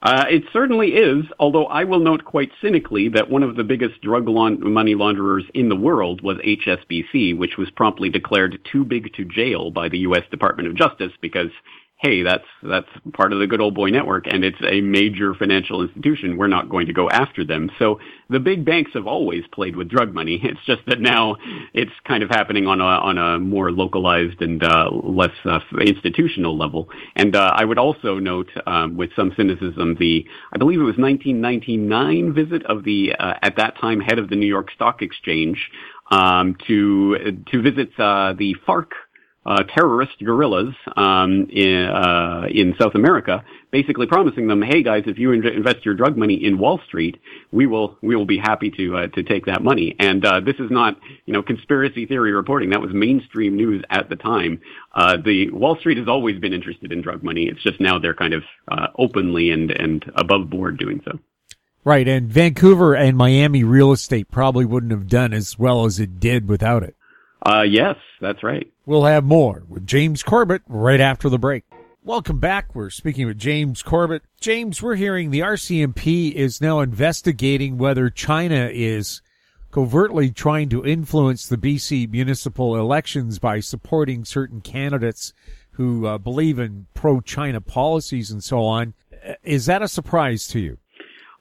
Uh, 0.03 0.25
it 0.29 0.43
certainly 0.51 0.95
is, 0.95 1.25
although 1.39 1.65
I 1.65 1.83
will 1.83 1.99
note 1.99 2.25
quite 2.25 2.51
cynically 2.59 3.09
that 3.09 3.29
one 3.29 3.43
of 3.43 3.55
the 3.55 3.63
biggest 3.63 4.01
drug 4.01 4.25
money 4.27 4.95
launderers 4.95 5.45
in 5.53 5.69
the 5.69 5.75
world 5.75 6.21
was 6.23 6.37
HSBC, 6.37 7.37
which 7.37 7.57
was 7.57 7.69
promptly 7.69 8.09
declared 8.09 8.59
too 8.71 8.83
big 8.83 9.13
to 9.13 9.25
jail 9.25 9.69
by 9.69 9.89
the 9.89 9.99
U.S. 9.99 10.23
Department 10.31 10.67
of 10.67 10.75
Justice 10.75 11.11
because 11.21 11.51
hey, 12.01 12.23
that's 12.23 12.45
that's 12.63 12.87
part 13.13 13.31
of 13.31 13.39
the 13.39 13.45
good 13.45 13.61
old 13.61 13.75
boy 13.75 13.89
network, 13.89 14.25
and 14.25 14.43
it's 14.43 14.57
a 14.67 14.81
major 14.81 15.35
financial 15.35 15.83
institution. 15.83 16.35
We're 16.35 16.47
not 16.47 16.67
going 16.67 16.87
to 16.87 16.93
go 16.93 17.07
after 17.09 17.45
them. 17.45 17.69
So 17.77 17.99
the 18.27 18.39
big 18.39 18.65
banks 18.65 18.91
have 18.95 19.05
always 19.05 19.43
played 19.53 19.75
with 19.75 19.87
drug 19.87 20.13
money. 20.13 20.41
It's 20.51 20.65
just 20.65 20.81
that 20.87 20.99
now 20.99 21.37
it's 21.73 21.91
kind 22.05 22.23
of 22.23 22.29
happening 22.29 22.67
on 22.67 22.81
a 22.81 22.83
on 22.83 23.17
a 23.17 23.39
more 23.39 23.71
localized 23.71 24.41
and 24.41 24.61
uh, 24.61 24.89
less 24.91 25.31
uh, 25.45 25.59
institutional 25.79 26.57
level. 26.57 26.89
And 27.15 27.35
uh, 27.35 27.51
I 27.55 27.63
would 27.63 27.77
also 27.77 28.19
note, 28.19 28.49
um, 28.65 28.97
with 28.97 29.11
some 29.15 29.31
cynicism, 29.37 29.95
the 29.97 30.25
I 30.51 30.57
believe 30.57 30.79
it 30.79 30.83
was 30.83 30.97
1999 30.97 32.33
visit 32.33 32.65
of 32.65 32.83
the 32.83 33.13
uh, 33.17 33.35
at 33.41 33.55
that 33.57 33.77
time 33.79 34.01
head 34.01 34.19
of 34.19 34.29
the 34.29 34.35
New 34.35 34.47
York 34.47 34.71
Stock 34.71 35.01
Exchange 35.01 35.69
um, 36.09 36.57
to 36.67 37.43
to 37.51 37.61
visit 37.61 37.91
uh, 37.97 38.33
the 38.37 38.55
FARC 38.67 38.89
uh, 39.45 39.63
terrorist 39.75 40.13
guerrillas 40.23 40.73
um, 40.95 41.47
in, 41.49 41.85
uh, 41.85 42.43
in 42.49 42.75
South 42.79 42.93
America, 42.93 43.43
basically 43.71 44.05
promising 44.05 44.47
them, 44.47 44.61
"Hey 44.61 44.83
guys, 44.83 45.03
if 45.07 45.17
you 45.17 45.31
in- 45.31 45.45
invest 45.45 45.83
your 45.83 45.95
drug 45.95 46.15
money 46.15 46.35
in 46.35 46.59
Wall 46.59 46.79
Street, 46.85 47.19
we 47.51 47.65
will 47.65 47.97
we 48.01 48.15
will 48.15 48.25
be 48.25 48.37
happy 48.37 48.69
to 48.71 48.97
uh, 48.97 49.07
to 49.07 49.23
take 49.23 49.47
that 49.47 49.63
money." 49.63 49.95
And 49.99 50.23
uh, 50.23 50.41
this 50.41 50.57
is 50.59 50.69
not 50.69 50.97
you 51.25 51.33
know 51.33 51.41
conspiracy 51.41 52.05
theory 52.05 52.33
reporting. 52.33 52.69
That 52.69 52.81
was 52.81 52.91
mainstream 52.93 53.55
news 53.55 53.83
at 53.89 54.09
the 54.09 54.15
time. 54.15 54.61
Uh, 54.93 55.17
the 55.23 55.49
Wall 55.49 55.75
Street 55.77 55.97
has 55.97 56.07
always 56.07 56.39
been 56.39 56.53
interested 56.53 56.91
in 56.91 57.01
drug 57.01 57.23
money. 57.23 57.45
It's 57.45 57.63
just 57.63 57.79
now 57.79 57.97
they're 57.97 58.13
kind 58.13 58.33
of 58.33 58.43
uh, 58.67 58.87
openly 58.97 59.49
and 59.49 59.71
and 59.71 60.05
above 60.15 60.49
board 60.51 60.77
doing 60.77 61.01
so. 61.03 61.17
Right, 61.83 62.07
and 62.07 62.29
Vancouver 62.29 62.95
and 62.95 63.17
Miami 63.17 63.63
real 63.63 63.91
estate 63.91 64.29
probably 64.29 64.65
wouldn't 64.65 64.91
have 64.91 65.07
done 65.07 65.33
as 65.33 65.57
well 65.57 65.85
as 65.85 65.99
it 65.99 66.19
did 66.19 66.47
without 66.47 66.83
it. 66.83 66.95
Uh, 67.43 67.63
yes, 67.63 67.95
that's 68.19 68.43
right. 68.43 68.71
We'll 68.85 69.05
have 69.05 69.23
more 69.23 69.63
with 69.67 69.87
James 69.87 70.23
Corbett 70.23 70.61
right 70.67 70.99
after 70.99 71.29
the 71.29 71.39
break. 71.39 71.63
Welcome 72.03 72.39
back. 72.39 72.73
We're 72.73 72.89
speaking 72.89 73.27
with 73.27 73.37
James 73.37 73.83
Corbett. 73.83 74.23
James, 74.39 74.81
we're 74.81 74.95
hearing 74.95 75.29
the 75.29 75.41
RCMP 75.41 76.33
is 76.33 76.59
now 76.59 76.79
investigating 76.79 77.77
whether 77.77 78.09
China 78.09 78.69
is 78.71 79.21
covertly 79.71 80.31
trying 80.31 80.69
to 80.69 80.85
influence 80.85 81.47
the 81.47 81.57
BC 81.57 82.09
municipal 82.11 82.75
elections 82.75 83.39
by 83.39 83.59
supporting 83.59 84.25
certain 84.25 84.61
candidates 84.61 85.33
who 85.71 86.05
uh, 86.05 86.17
believe 86.17 86.59
in 86.59 86.87
pro-China 86.93 87.61
policies 87.61 88.31
and 88.31 88.43
so 88.43 88.59
on. 88.65 88.93
Is 89.43 89.67
that 89.67 89.81
a 89.81 89.87
surprise 89.87 90.47
to 90.49 90.59
you? 90.59 90.77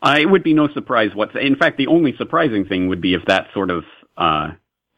Uh, 0.03 0.17
it 0.21 0.27
would 0.27 0.43
be 0.43 0.55
no 0.55 0.69
surprise 0.69 1.11
what. 1.15 1.35
In 1.37 1.57
fact, 1.57 1.77
the 1.77 1.87
only 1.87 2.15
surprising 2.17 2.65
thing 2.65 2.89
would 2.89 3.01
be 3.01 3.15
if 3.15 3.25
that 3.27 3.49
sort 3.53 3.71
of 3.71 3.85
uh, 4.17 4.51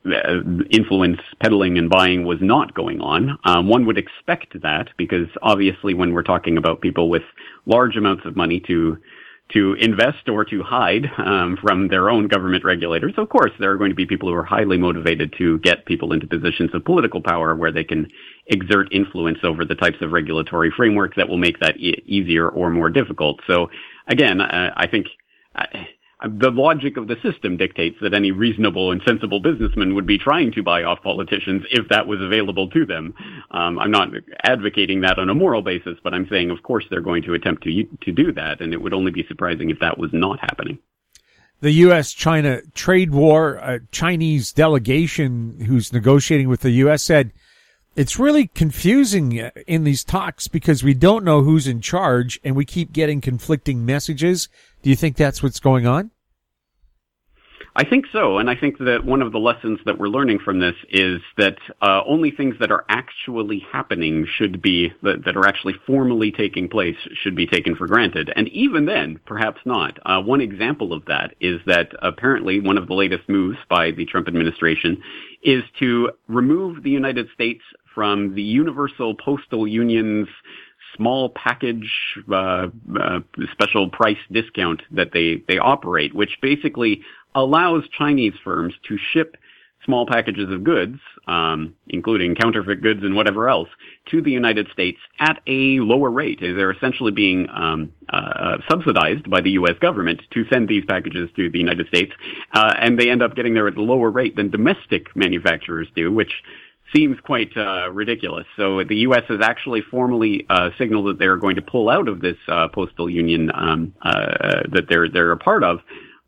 influence 0.05 1.21
peddling 1.41 1.79
and 1.79 1.89
buying 1.89 2.25
was 2.25 2.39
not 2.41 2.75
going 2.75 3.01
on. 3.01 3.39
Um, 3.45 3.69
one 3.69 3.87
would 3.87 3.99
expect 3.99 4.61
that 4.63 4.89
because 4.97 5.29
obviously, 5.43 5.95
when 5.95 6.13
we're 6.13 6.23
talking 6.23 6.57
about 6.57 6.81
people 6.81 7.09
with 7.09 7.23
large 7.67 7.97
amounts 7.97 8.25
of 8.25 8.37
money 8.37 8.61
to 8.67 8.99
to 9.53 9.75
invest 9.75 10.29
or 10.29 10.45
to 10.47 10.63
hide 10.63 11.05
um, 11.19 11.59
from 11.61 11.89
their 11.89 12.09
own 12.09 12.27
government 12.27 12.65
regulators. 12.65 13.13
Of 13.19 13.29
course, 13.29 13.51
there 13.59 13.71
are 13.71 13.77
going 13.77 13.91
to 13.91 13.97
be 13.97 14.07
people 14.07 14.29
who 14.29 14.35
are 14.35 14.45
highly 14.45 14.79
motivated 14.79 15.35
to 15.39 15.59
get 15.59 15.85
people 15.85 16.13
into 16.13 16.27
positions 16.27 16.71
of 16.75 16.85
political 16.85 17.21
power 17.21 17.55
where 17.55 17.73
they 17.73 17.85
can 17.85 18.09
exert 18.47 18.89
influence 18.93 19.39
over 19.43 19.65
the 19.65 19.75
types 19.75 19.99
of 20.01 20.13
regulatory 20.13 20.73
framework 20.75 21.17
that 21.17 21.29
will 21.29 21.37
make 21.37 21.61
that 21.61 21.77
e- 21.77 22.03
easier 22.07 22.49
or 22.49 22.71
more 22.71 22.89
difficult. 22.89 23.41
So, 23.47 23.69
again, 24.09 24.41
uh, 24.41 24.73
I 24.77 24.87
think. 24.87 25.07
Uh, 25.55 25.67
the 26.29 26.51
logic 26.51 26.97
of 26.97 27.09
the 27.09 27.17
system 27.23 27.57
dictates 27.57 27.97
that 28.01 28.15
any 28.15 28.31
reasonable 28.31 28.93
and 28.93 29.01
sensible 29.07 29.41
businessman 29.41 29.95
would 29.95 30.07
be 30.07 30.19
trying 30.19 30.53
to 30.53 30.63
buy 30.63 30.83
off 30.85 31.03
politicians 31.03 31.65
if 31.71 31.89
that 31.89 32.07
was 32.07 32.21
available 32.21 32.69
to 32.71 32.87
them. 32.87 33.15
Um, 33.51 33.79
I'm 33.79 33.91
not 33.91 34.09
advocating 34.45 35.01
that 35.03 35.19
on 35.19 35.29
a 35.29 35.35
moral 35.35 35.63
basis, 35.63 35.99
but 36.03 36.15
I'm 36.15 36.29
saying, 36.29 36.51
of 36.51 36.63
course, 36.63 36.85
they're 36.91 37.01
going 37.01 37.23
to 37.25 37.35
attempt 37.35 37.65
to 37.65 37.85
to 38.03 38.13
do 38.13 38.33
that, 38.33 38.61
and 38.61 38.73
it 38.73 38.81
would 38.81 38.95
only 38.95 39.11
be 39.11 39.25
surprising 39.27 39.71
if 39.71 39.79
that 39.81 39.99
was 39.99 40.11
not 40.13 40.39
happening. 40.41 40.79
The 41.61 41.71
U.S.-China 41.71 42.75
trade 42.75 43.13
war, 43.13 43.55
a 43.55 43.81
Chinese 43.93 44.53
delegation 44.53 45.61
who's 45.67 45.93
negotiating 45.93 46.49
with 46.49 46.61
the 46.61 46.71
U.S. 46.71 47.05
said 47.05 47.33
it's 47.95 48.19
really 48.19 48.47
confusing 48.49 49.33
in 49.67 49.85
these 49.85 50.05
talks 50.05 50.49
because 50.49 50.83
we 50.83 50.95
don't 50.95 51.25
know 51.25 51.43
who's 51.43 51.67
in 51.67 51.81
charge 51.81 52.41
and 52.43 52.57
we 52.57 52.65
keep 52.65 52.93
getting 52.93 53.21
conflicting 53.21 53.85
messages. 53.85 54.49
Do 54.83 54.91
you 54.91 54.97
think 54.97 55.17
that's 55.17 55.43
what's 55.43 55.61
going 55.61 55.87
on? 55.87 56.11
I 57.75 57.85
think 57.85 58.05
so, 58.13 58.37
and 58.37 58.51
I 58.51 58.55
think 58.55 58.77
that 58.79 59.05
one 59.05 59.23
of 59.23 59.33
the 59.33 59.39
lessons 59.39 59.79
that 59.87 59.99
we're 59.99 60.09
learning 60.09 60.41
from 60.45 60.61
this 60.61 60.75
is 60.91 61.23
that 61.39 61.57
uh, 61.81 62.03
only 62.07 62.31
things 62.31 62.57
that 62.61 62.71
are 62.71 62.85
actually 62.91 63.65
happening 63.73 64.27
should 64.37 64.61
be 64.61 64.93
that, 65.03 65.25
that, 65.25 65.39
are 65.39 65.47
actually 65.47 65.77
formally 65.87 66.31
taking 66.33 66.69
place 66.69 66.97
should 67.23 67.35
be 67.35 67.47
taken 67.47 67.75
for 67.75 67.87
granted, 67.87 68.31
and 68.37 68.49
even 68.49 68.85
then, 68.85 69.19
perhaps 69.25 69.59
not. 69.65 69.99
Uh, 70.05 70.21
one 70.21 70.43
example 70.43 70.93
of 70.93 71.07
that 71.07 71.35
is 71.41 71.61
that 71.65 71.93
apparently 72.03 72.61
one 72.61 72.77
of 72.77 72.89
the 72.89 72.95
latest 72.95 73.27
moves 73.27 73.57
by 73.71 73.91
the 73.91 74.05
Trump 74.05 74.29
administration 74.29 75.03
is 75.43 75.63
to 75.79 76.11
remove 76.29 76.83
the 76.83 76.91
United 76.91 77.27
States 77.33 77.63
from 77.95 78.35
the 78.35 78.43
Universal 78.43 79.17
Postal 79.17 79.67
Union's 79.67 80.29
small 80.97 81.31
package 81.31 81.91
uh, 82.31 82.69
uh, 83.01 83.21
special 83.53 83.89
price 83.91 84.19
discount 84.31 84.83
that 84.91 85.13
they 85.13 85.43
they 85.49 85.59
operate, 85.59 86.15
which 86.15 86.39
basically 86.43 87.03
allows 87.35 87.85
Chinese 87.97 88.35
firms 88.45 88.75
to 88.89 88.99
ship 89.13 89.37
small 89.85 90.07
packages 90.07 90.51
of 90.51 90.63
goods, 90.63 90.99
um, 91.27 91.75
including 91.89 92.35
counterfeit 92.35 92.83
goods 92.83 93.01
and 93.03 93.17
whatever 93.17 93.49
else, 93.49 93.69
to 94.11 94.23
the 94.23 94.31
United 94.31 94.69
States 94.73 94.99
at 95.19 95.41
a 95.47 95.81
lower 95.81 96.11
rate. 96.11 96.39
They're 96.41 96.71
essentially 96.71 97.11
being 97.11 97.49
um, 97.51 97.93
uh, 98.09 98.59
subsidized 98.71 99.29
by 99.29 99.41
the 99.41 99.51
U.S. 99.53 99.75
government 99.81 100.23
to 100.33 100.45
send 100.53 100.69
these 100.69 100.85
packages 100.85 101.31
to 101.37 101.51
the 101.51 101.59
United 101.59 101.87
States, 101.89 102.13
uh, 102.53 102.75
and 102.79 102.99
they 102.99 103.11
end 103.11 103.23
up 103.23 103.35
getting 103.35 103.55
there 103.55 103.67
at 103.67 103.77
a 103.77 103.83
lower 103.83 104.11
rate 104.11 104.37
than 104.37 104.51
domestic 104.51 105.15
manufacturers 105.17 105.89
do, 105.97 106.13
which 106.13 106.33
seems 106.95 107.19
quite 107.21 107.51
uh, 107.57 107.91
ridiculous. 107.91 108.47
So 108.57 108.85
the 108.85 108.97
U.S. 108.97 109.23
has 109.29 109.41
actually 109.43 109.83
formally 109.83 110.47
uh, 110.49 110.71
signaled 110.79 111.07
that 111.07 111.19
they're 111.19 111.37
going 111.37 111.57
to 111.57 111.63
pull 111.63 111.89
out 111.89 112.09
of 112.09 112.21
this 112.21 112.37
uh, 112.49 112.69
postal 112.69 113.09
union 113.09 113.51
um, 113.55 113.95
uh, 114.03 114.63
that 114.71 114.87
they're 114.89 115.09
they're 115.09 115.33
a 115.33 115.39
part 115.39 115.65
of. 115.65 115.81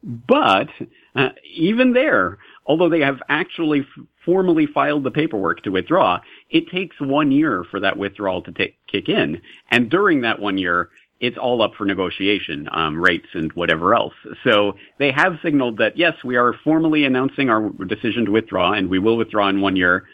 But 0.02 0.68
uh, 1.16 1.30
even 1.54 1.92
there, 1.92 2.38
although 2.66 2.88
they 2.88 3.00
have 3.00 3.21
actually 3.28 3.80
f- 3.80 4.04
formally 4.25 4.66
filed 4.66 5.04
the 5.04 5.11
paperwork 5.11 5.62
to 5.62 5.71
withdraw, 5.71 6.21
it 6.50 6.68
takes 6.71 6.97
one 7.00 7.33
year 7.33 7.64
for 7.71 7.80
that 7.80 7.97
withdrawal 7.97 8.42
to 8.42 8.52
t- 8.52 8.76
kick 8.90 9.09
in. 9.09 9.40
And 9.71 9.90
during 9.90 10.23
that 10.23 10.40
one 10.40 10.59
year, 10.59 10.90
it's 11.21 11.38
all 11.38 11.62
up 11.62 11.73
for 11.76 11.87
negotiation, 11.87 12.68
um, 12.73 13.00
rates 13.00 13.28
and 13.33 13.50
whatever 13.52 13.94
else. 13.94 14.12
So 14.42 14.75
they 14.99 15.11
have 15.12 15.38
signaled 15.42 15.78
that 15.78 15.97
yes, 15.97 16.14
we 16.25 16.37
are 16.37 16.54
formally 16.64 17.04
announcing 17.04 17.49
our 17.49 17.71
decision 17.87 18.26
to 18.26 18.33
withdraw, 18.33 18.73
and 18.73 18.90
we 18.90 18.99
will 18.99 19.16
withdraw 19.16 19.49
in 19.49 19.61
one 19.61 19.76
year, 19.76 20.06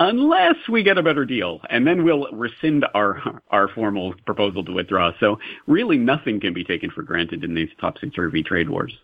unless 0.00 0.56
we 0.70 0.82
get 0.82 0.98
a 0.98 1.02
better 1.02 1.24
deal, 1.24 1.60
and 1.70 1.86
then 1.86 2.04
we'll 2.04 2.30
rescind 2.32 2.84
our 2.94 3.40
our 3.50 3.68
formal 3.68 4.14
proposal 4.24 4.64
to 4.64 4.72
withdraw. 4.72 5.12
So 5.20 5.38
really, 5.66 5.98
nothing 5.98 6.40
can 6.40 6.52
be 6.52 6.64
taken 6.64 6.90
for 6.90 7.02
granted 7.02 7.44
in 7.44 7.54
these 7.54 7.70
topsy 7.80 8.10
turvy 8.10 8.42
trade 8.42 8.68
wars. 8.68 8.96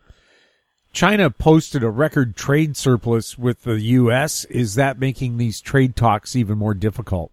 China 0.92 1.30
posted 1.30 1.82
a 1.82 1.88
record 1.88 2.36
trade 2.36 2.76
surplus 2.76 3.38
with 3.38 3.62
the 3.62 3.80
U.S. 3.80 4.44
Is 4.46 4.74
that 4.74 4.98
making 4.98 5.38
these 5.38 5.60
trade 5.60 5.96
talks 5.96 6.36
even 6.36 6.58
more 6.58 6.74
difficult? 6.74 7.32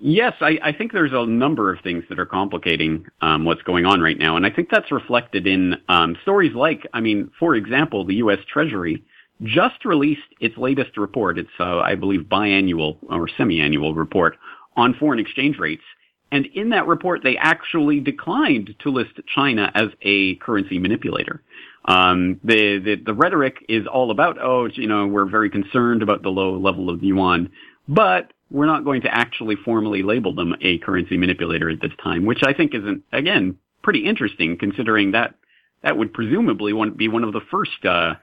Yes, 0.00 0.34
I, 0.40 0.58
I 0.62 0.72
think 0.72 0.92
there's 0.92 1.12
a 1.12 1.26
number 1.26 1.74
of 1.74 1.80
things 1.80 2.04
that 2.08 2.20
are 2.20 2.26
complicating 2.26 3.06
um, 3.20 3.44
what's 3.44 3.62
going 3.62 3.84
on 3.84 4.00
right 4.00 4.16
now, 4.16 4.36
and 4.36 4.46
I 4.46 4.50
think 4.50 4.68
that's 4.70 4.92
reflected 4.92 5.46
in 5.46 5.74
um, 5.88 6.16
stories 6.22 6.54
like, 6.54 6.86
I 6.94 7.00
mean, 7.00 7.32
for 7.38 7.56
example, 7.56 8.04
the 8.04 8.14
U.S. 8.16 8.38
Treasury 8.50 9.04
just 9.42 9.84
released 9.84 10.28
its 10.40 10.56
latest 10.56 10.96
report. 10.96 11.38
It's, 11.38 11.48
uh, 11.60 11.78
I 11.78 11.94
believe, 11.94 12.22
biannual 12.22 12.98
or 13.08 13.28
semi-annual 13.36 13.94
report 13.94 14.36
on 14.76 14.94
foreign 14.94 15.18
exchange 15.18 15.58
rates, 15.58 15.82
and 16.30 16.46
in 16.46 16.70
that 16.70 16.86
report, 16.86 17.22
they 17.22 17.36
actually 17.36 18.00
declined 18.00 18.74
to 18.80 18.90
list 18.90 19.12
China 19.34 19.70
as 19.74 19.88
a 20.02 20.34
currency 20.36 20.78
manipulator. 20.78 21.42
Um, 21.86 22.38
the, 22.44 22.78
the, 22.78 22.96
the 22.96 23.14
rhetoric 23.14 23.64
is 23.68 23.86
all 23.86 24.10
about, 24.10 24.36
oh, 24.38 24.66
you 24.66 24.86
know, 24.86 25.06
we're 25.06 25.24
very 25.24 25.48
concerned 25.48 26.02
about 26.02 26.22
the 26.22 26.28
low 26.28 26.58
level 26.58 26.90
of 26.90 27.02
yuan, 27.02 27.50
but 27.88 28.32
we're 28.50 28.66
not 28.66 28.84
going 28.84 29.02
to 29.02 29.14
actually 29.14 29.56
formally 29.56 30.02
label 30.02 30.34
them 30.34 30.54
a 30.60 30.78
currency 30.78 31.16
manipulator 31.16 31.70
at 31.70 31.80
this 31.80 31.92
time, 32.02 32.26
which 32.26 32.42
I 32.42 32.52
think 32.52 32.74
is, 32.74 32.82
again, 33.12 33.56
pretty 33.82 34.04
interesting 34.04 34.58
considering 34.58 35.12
that 35.12 35.34
that 35.82 35.96
would 35.96 36.12
presumably 36.12 36.72
be 36.90 37.08
one 37.08 37.24
of 37.24 37.32
the 37.32 37.40
first 37.50 37.84
uh, 37.84 38.14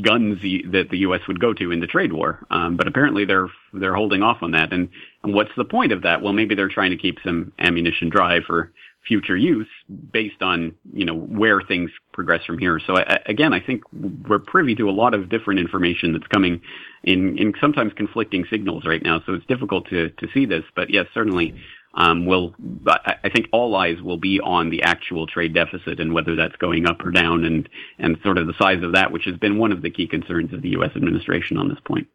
guns 0.00 0.40
that 0.40 0.88
the 0.90 0.98
U.S. 0.98 1.20
would 1.28 1.40
go 1.40 1.52
to 1.52 1.70
in 1.70 1.80
the 1.80 1.86
trade 1.86 2.12
war. 2.12 2.46
Um, 2.50 2.76
but 2.76 2.86
apparently 2.86 3.24
they're 3.24 3.48
they're 3.72 3.94
holding 3.94 4.22
off 4.22 4.38
on 4.42 4.52
that. 4.52 4.72
And, 4.72 4.88
and 5.22 5.34
what's 5.34 5.50
the 5.56 5.64
point 5.64 5.92
of 5.92 6.02
that? 6.02 6.22
Well, 6.22 6.32
maybe 6.32 6.54
they're 6.54 6.68
trying 6.68 6.90
to 6.90 6.96
keep 6.96 7.18
some 7.24 7.52
ammunition 7.58 8.08
dry 8.08 8.40
for 8.46 8.72
future 9.06 9.36
use 9.36 9.68
based 10.12 10.42
on 10.42 10.72
you 10.92 11.04
know 11.04 11.14
where 11.14 11.60
things 11.60 11.90
progress 12.12 12.44
from 12.44 12.58
here. 12.58 12.80
So 12.86 12.96
I, 12.96 13.20
again, 13.26 13.52
I 13.52 13.60
think 13.60 13.82
we're 13.92 14.38
privy 14.38 14.74
to 14.76 14.88
a 14.88 14.92
lot 14.92 15.14
of 15.14 15.28
different 15.28 15.60
information 15.60 16.12
that's 16.12 16.26
coming 16.28 16.62
in 17.02 17.36
in 17.38 17.52
sometimes 17.60 17.92
conflicting 17.94 18.46
signals 18.48 18.84
right 18.86 19.02
now. 19.02 19.20
So 19.26 19.34
it's 19.34 19.46
difficult 19.46 19.88
to 19.90 20.10
to 20.10 20.28
see 20.32 20.46
this, 20.46 20.64
but 20.74 20.90
yes, 20.90 21.06
certainly. 21.12 21.54
Um, 21.94 22.24
will 22.24 22.54
I 22.86 23.28
think 23.28 23.48
all 23.52 23.76
eyes 23.76 24.00
will 24.00 24.16
be 24.16 24.40
on 24.40 24.70
the 24.70 24.82
actual 24.82 25.26
trade 25.26 25.52
deficit 25.52 26.00
and 26.00 26.14
whether 26.14 26.34
that's 26.34 26.56
going 26.56 26.86
up 26.86 27.04
or 27.04 27.10
down, 27.10 27.44
and 27.44 27.68
and 27.98 28.16
sort 28.22 28.38
of 28.38 28.46
the 28.46 28.54
size 28.58 28.82
of 28.82 28.92
that, 28.92 29.12
which 29.12 29.24
has 29.26 29.36
been 29.36 29.58
one 29.58 29.72
of 29.72 29.82
the 29.82 29.90
key 29.90 30.06
concerns 30.06 30.52
of 30.52 30.62
the 30.62 30.70
U.S. 30.70 30.92
administration 30.96 31.58
on 31.58 31.68
this 31.68 31.80
point. 31.84 32.06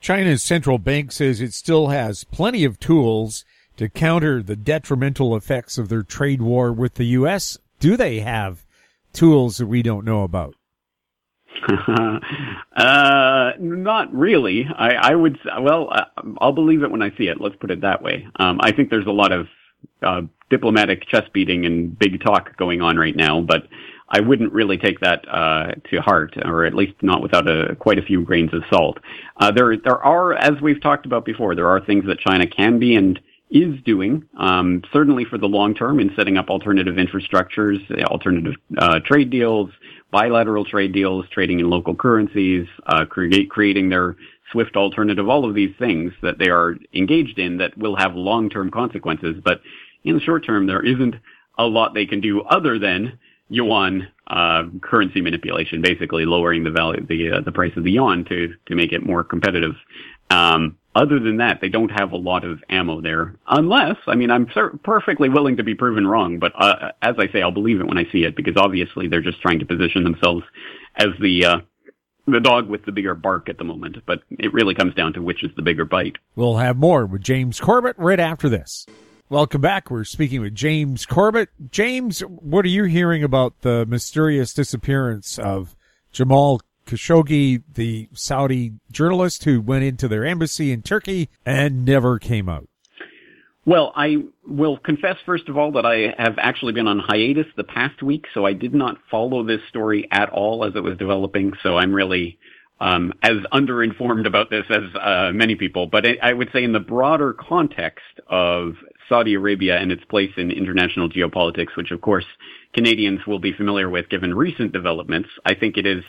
China's 0.00 0.42
central 0.42 0.78
bank 0.78 1.12
says 1.12 1.40
it 1.40 1.52
still 1.52 1.88
has 1.88 2.24
plenty 2.24 2.64
of 2.64 2.80
tools 2.80 3.44
to 3.76 3.88
counter 3.88 4.42
the 4.42 4.56
detrimental 4.56 5.34
effects 5.36 5.78
of 5.78 5.88
their 5.88 6.02
trade 6.02 6.42
war 6.42 6.72
with 6.72 6.94
the 6.94 7.04
U.S.? 7.04 7.56
Do 7.78 7.96
they 7.96 8.20
have 8.20 8.66
tools 9.12 9.56
that 9.56 9.68
we 9.68 9.82
don't 9.82 10.04
know 10.04 10.22
about? 10.22 10.54
uh, 12.76 13.50
not 13.58 14.12
really. 14.12 14.66
I, 14.66 14.90
I 14.94 15.14
would, 15.14 15.38
well, 15.60 15.88
uh, 15.92 16.04
I'll 16.40 16.52
believe 16.52 16.82
it 16.82 16.90
when 16.90 17.02
I 17.02 17.10
see 17.16 17.28
it. 17.28 17.40
Let's 17.40 17.56
put 17.56 17.70
it 17.70 17.80
that 17.82 18.02
way. 18.02 18.26
Um, 18.36 18.58
I 18.62 18.72
think 18.72 18.90
there's 18.90 19.06
a 19.06 19.12
lot 19.12 19.32
of 19.32 19.46
uh, 20.02 20.22
diplomatic 20.50 21.06
chest 21.08 21.32
beating 21.32 21.66
and 21.66 21.98
big 21.98 22.22
talk 22.22 22.56
going 22.56 22.82
on 22.82 22.96
right 22.96 23.16
now, 23.16 23.40
but 23.40 23.68
I 24.08 24.20
wouldn't 24.20 24.52
really 24.52 24.76
take 24.76 25.00
that 25.00 25.24
uh, 25.28 25.72
to 25.90 26.00
heart, 26.00 26.34
or 26.44 26.64
at 26.64 26.74
least 26.74 26.94
not 27.00 27.22
without 27.22 27.48
a, 27.48 27.76
quite 27.76 27.98
a 27.98 28.02
few 28.02 28.22
grains 28.22 28.52
of 28.52 28.62
salt. 28.72 28.98
Uh, 29.36 29.52
there, 29.52 29.76
there 29.76 30.02
are, 30.02 30.34
as 30.34 30.60
we've 30.60 30.82
talked 30.82 31.06
about 31.06 31.24
before, 31.24 31.54
there 31.54 31.68
are 31.68 31.80
things 31.80 32.04
that 32.06 32.18
China 32.18 32.46
can 32.46 32.78
be 32.78 32.96
and 32.96 33.20
is 33.50 33.80
doing, 33.84 34.24
um, 34.36 34.82
certainly 34.92 35.24
for 35.24 35.38
the 35.38 35.46
long 35.46 35.74
term 35.74 35.98
in 35.98 36.12
setting 36.16 36.36
up 36.36 36.50
alternative 36.50 36.96
infrastructures, 36.96 37.78
alternative 38.04 38.54
uh, 38.78 39.00
trade 39.04 39.30
deals, 39.30 39.70
bilateral 40.10 40.64
trade 40.64 40.92
deals, 40.92 41.26
trading 41.30 41.60
in 41.60 41.70
local 41.70 41.94
currencies, 41.94 42.66
uh, 42.86 43.04
create, 43.04 43.50
creating 43.50 43.88
their 43.88 44.16
SWIFT 44.52 44.76
alternative, 44.76 45.28
all 45.28 45.48
of 45.48 45.54
these 45.54 45.74
things 45.78 46.12
that 46.22 46.38
they 46.38 46.48
are 46.48 46.76
engaged 46.92 47.38
in 47.38 47.58
that 47.58 47.76
will 47.78 47.96
have 47.96 48.14
long-term 48.14 48.70
consequences. 48.70 49.36
But 49.44 49.60
in 50.04 50.14
the 50.14 50.20
short 50.20 50.44
term, 50.44 50.66
there 50.66 50.84
isn't 50.84 51.14
a 51.58 51.64
lot 51.64 51.94
they 51.94 52.06
can 52.06 52.20
do 52.20 52.42
other 52.42 52.78
than 52.78 53.18
yuan 53.48 54.08
uh, 54.26 54.62
currency 54.80 55.20
manipulation, 55.20 55.82
basically 55.82 56.24
lowering 56.24 56.64
the 56.64 56.70
value, 56.70 57.04
the 57.06 57.32
uh, 57.32 57.40
the 57.40 57.52
price 57.52 57.72
of 57.76 57.84
the 57.84 57.90
yuan 57.90 58.24
to 58.24 58.54
to 58.66 58.74
make 58.74 58.92
it 58.92 59.04
more 59.04 59.24
competitive. 59.24 59.74
Um, 60.30 60.76
other 60.94 61.20
than 61.20 61.36
that, 61.36 61.60
they 61.60 61.68
don't 61.68 61.90
have 61.90 62.12
a 62.12 62.16
lot 62.16 62.44
of 62.44 62.62
ammo 62.68 63.00
there. 63.00 63.34
Unless, 63.46 63.96
I 64.06 64.16
mean, 64.16 64.30
I'm 64.30 64.46
per- 64.46 64.76
perfectly 64.78 65.28
willing 65.28 65.56
to 65.58 65.62
be 65.62 65.74
proven 65.74 66.06
wrong, 66.06 66.38
but 66.38 66.52
uh, 66.56 66.92
as 67.00 67.14
I 67.18 67.28
say, 67.32 67.42
I'll 67.42 67.52
believe 67.52 67.80
it 67.80 67.86
when 67.86 67.98
I 67.98 68.10
see 68.10 68.24
it 68.24 68.34
because 68.34 68.56
obviously 68.56 69.06
they're 69.06 69.20
just 69.20 69.40
trying 69.40 69.60
to 69.60 69.66
position 69.66 70.04
themselves 70.04 70.44
as 70.96 71.08
the 71.20 71.44
uh, 71.44 71.56
the 72.26 72.40
dog 72.40 72.68
with 72.68 72.84
the 72.84 72.92
bigger 72.92 73.14
bark 73.14 73.48
at 73.48 73.58
the 73.58 73.64
moment. 73.64 73.98
But 74.04 74.22
it 74.30 74.52
really 74.52 74.74
comes 74.74 74.94
down 74.94 75.12
to 75.14 75.22
which 75.22 75.44
is 75.44 75.50
the 75.56 75.62
bigger 75.62 75.84
bite. 75.84 76.16
We'll 76.34 76.56
have 76.56 76.76
more 76.76 77.06
with 77.06 77.22
James 77.22 77.60
Corbett 77.60 77.96
right 77.98 78.20
after 78.20 78.48
this. 78.48 78.86
Welcome 79.28 79.60
back. 79.60 79.92
We're 79.92 80.02
speaking 80.02 80.40
with 80.40 80.56
James 80.56 81.06
Corbett. 81.06 81.50
James, 81.70 82.20
what 82.20 82.64
are 82.64 82.68
you 82.68 82.84
hearing 82.84 83.22
about 83.22 83.60
the 83.60 83.86
mysterious 83.86 84.52
disappearance 84.52 85.38
of 85.38 85.76
Jamal 86.10 86.60
Khashoggi, 86.90 87.62
the 87.72 88.08
Saudi 88.12 88.72
journalist 88.90 89.44
who 89.44 89.60
went 89.60 89.84
into 89.84 90.08
their 90.08 90.24
embassy 90.24 90.72
in 90.72 90.82
Turkey 90.82 91.30
and 91.46 91.84
never 91.84 92.18
came 92.18 92.48
out? 92.48 92.68
Well, 93.64 93.92
I 93.94 94.16
will 94.44 94.78
confess, 94.78 95.16
first 95.24 95.48
of 95.48 95.56
all, 95.56 95.72
that 95.72 95.86
I 95.86 96.14
have 96.20 96.36
actually 96.38 96.72
been 96.72 96.88
on 96.88 96.98
hiatus 96.98 97.46
the 97.56 97.62
past 97.62 98.02
week, 98.02 98.24
so 98.34 98.44
I 98.44 98.54
did 98.54 98.74
not 98.74 98.96
follow 99.10 99.44
this 99.44 99.60
story 99.68 100.08
at 100.10 100.30
all 100.30 100.64
as 100.64 100.74
it 100.74 100.82
was 100.82 100.98
developing. 100.98 101.52
So 101.62 101.76
I'm 101.76 101.92
really 101.92 102.38
um, 102.80 103.12
as 103.22 103.36
underinformed 103.52 104.26
about 104.26 104.50
this 104.50 104.64
as 104.70 104.82
uh, 105.00 105.30
many 105.32 105.54
people. 105.54 105.86
But 105.86 106.06
I 106.20 106.32
would 106.32 106.48
say, 106.52 106.64
in 106.64 106.72
the 106.72 106.80
broader 106.80 107.34
context 107.34 108.18
of 108.26 108.72
Saudi 109.08 109.34
Arabia 109.34 109.76
and 109.76 109.92
its 109.92 110.04
place 110.04 110.32
in 110.36 110.50
international 110.50 111.08
geopolitics, 111.08 111.76
which 111.76 111.92
of 111.92 112.00
course 112.00 112.24
Canadians 112.74 113.20
will 113.26 113.38
be 113.38 113.52
familiar 113.52 113.88
with 113.88 114.08
given 114.08 114.34
recent 114.34 114.72
developments, 114.72 115.28
I 115.44 115.54
think 115.54 115.76
it 115.76 115.86
is 115.86 116.02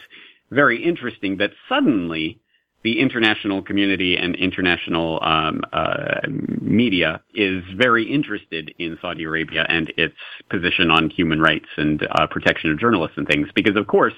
very 0.51 0.83
interesting 0.83 1.37
that 1.37 1.51
suddenly 1.67 2.39
the 2.83 2.99
international 2.99 3.61
community 3.61 4.17
and 4.17 4.35
international 4.35 5.19
um, 5.23 5.61
uh, 5.71 6.19
media 6.61 7.21
is 7.33 7.63
very 7.75 8.11
interested 8.11 8.73
in 8.79 8.97
Saudi 9.01 9.23
Arabia 9.23 9.65
and 9.69 9.93
its 9.97 10.15
position 10.49 10.89
on 10.89 11.09
human 11.09 11.39
rights 11.39 11.67
and 11.77 12.07
uh, 12.11 12.25
protection 12.27 12.71
of 12.71 12.79
journalists 12.79 13.17
and 13.17 13.27
things. 13.27 13.47
Because 13.53 13.75
of 13.75 13.85
course, 13.85 14.13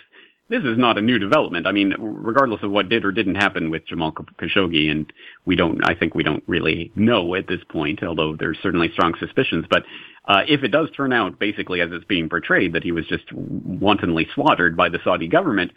this 0.50 0.64
is 0.64 0.78
not 0.78 0.98
a 0.98 1.02
new 1.02 1.20
development. 1.20 1.68
I 1.68 1.72
mean, 1.72 1.94
regardless 2.00 2.64
of 2.64 2.72
what 2.72 2.90
did 2.90 3.06
or 3.06 3.12
didn't 3.12 3.36
happen 3.36 3.70
with 3.70 3.88
Jamal 3.88 4.12
Khashoggi, 4.12 4.92
and 4.92 5.12
we 5.46 5.56
don't, 5.56 5.80
I 5.90 5.96
think 5.96 6.16
we 6.16 6.24
don't 6.24 6.44
really 6.48 6.92
know 6.96 7.36
at 7.36 7.48
this 7.48 7.62
point, 7.70 8.04
although 8.04 8.36
there's 8.36 8.60
certainly 8.62 8.90
strong 8.94 9.14
suspicions. 9.20 9.66
But 9.70 9.84
uh, 10.26 10.42
if 10.48 10.64
it 10.64 10.70
does 10.70 10.90
turn 10.96 11.12
out, 11.12 11.40
basically 11.40 11.82
as 11.82 11.90
it's 11.92 12.06
being 12.06 12.30
portrayed, 12.30 12.74
that 12.74 12.84
he 12.84 12.92
was 12.92 13.08
just 13.08 13.32
wantonly 13.34 14.28
slaughtered 14.36 14.78
by 14.78 14.90
the 14.90 15.00
Saudi 15.04 15.28
government, 15.28 15.72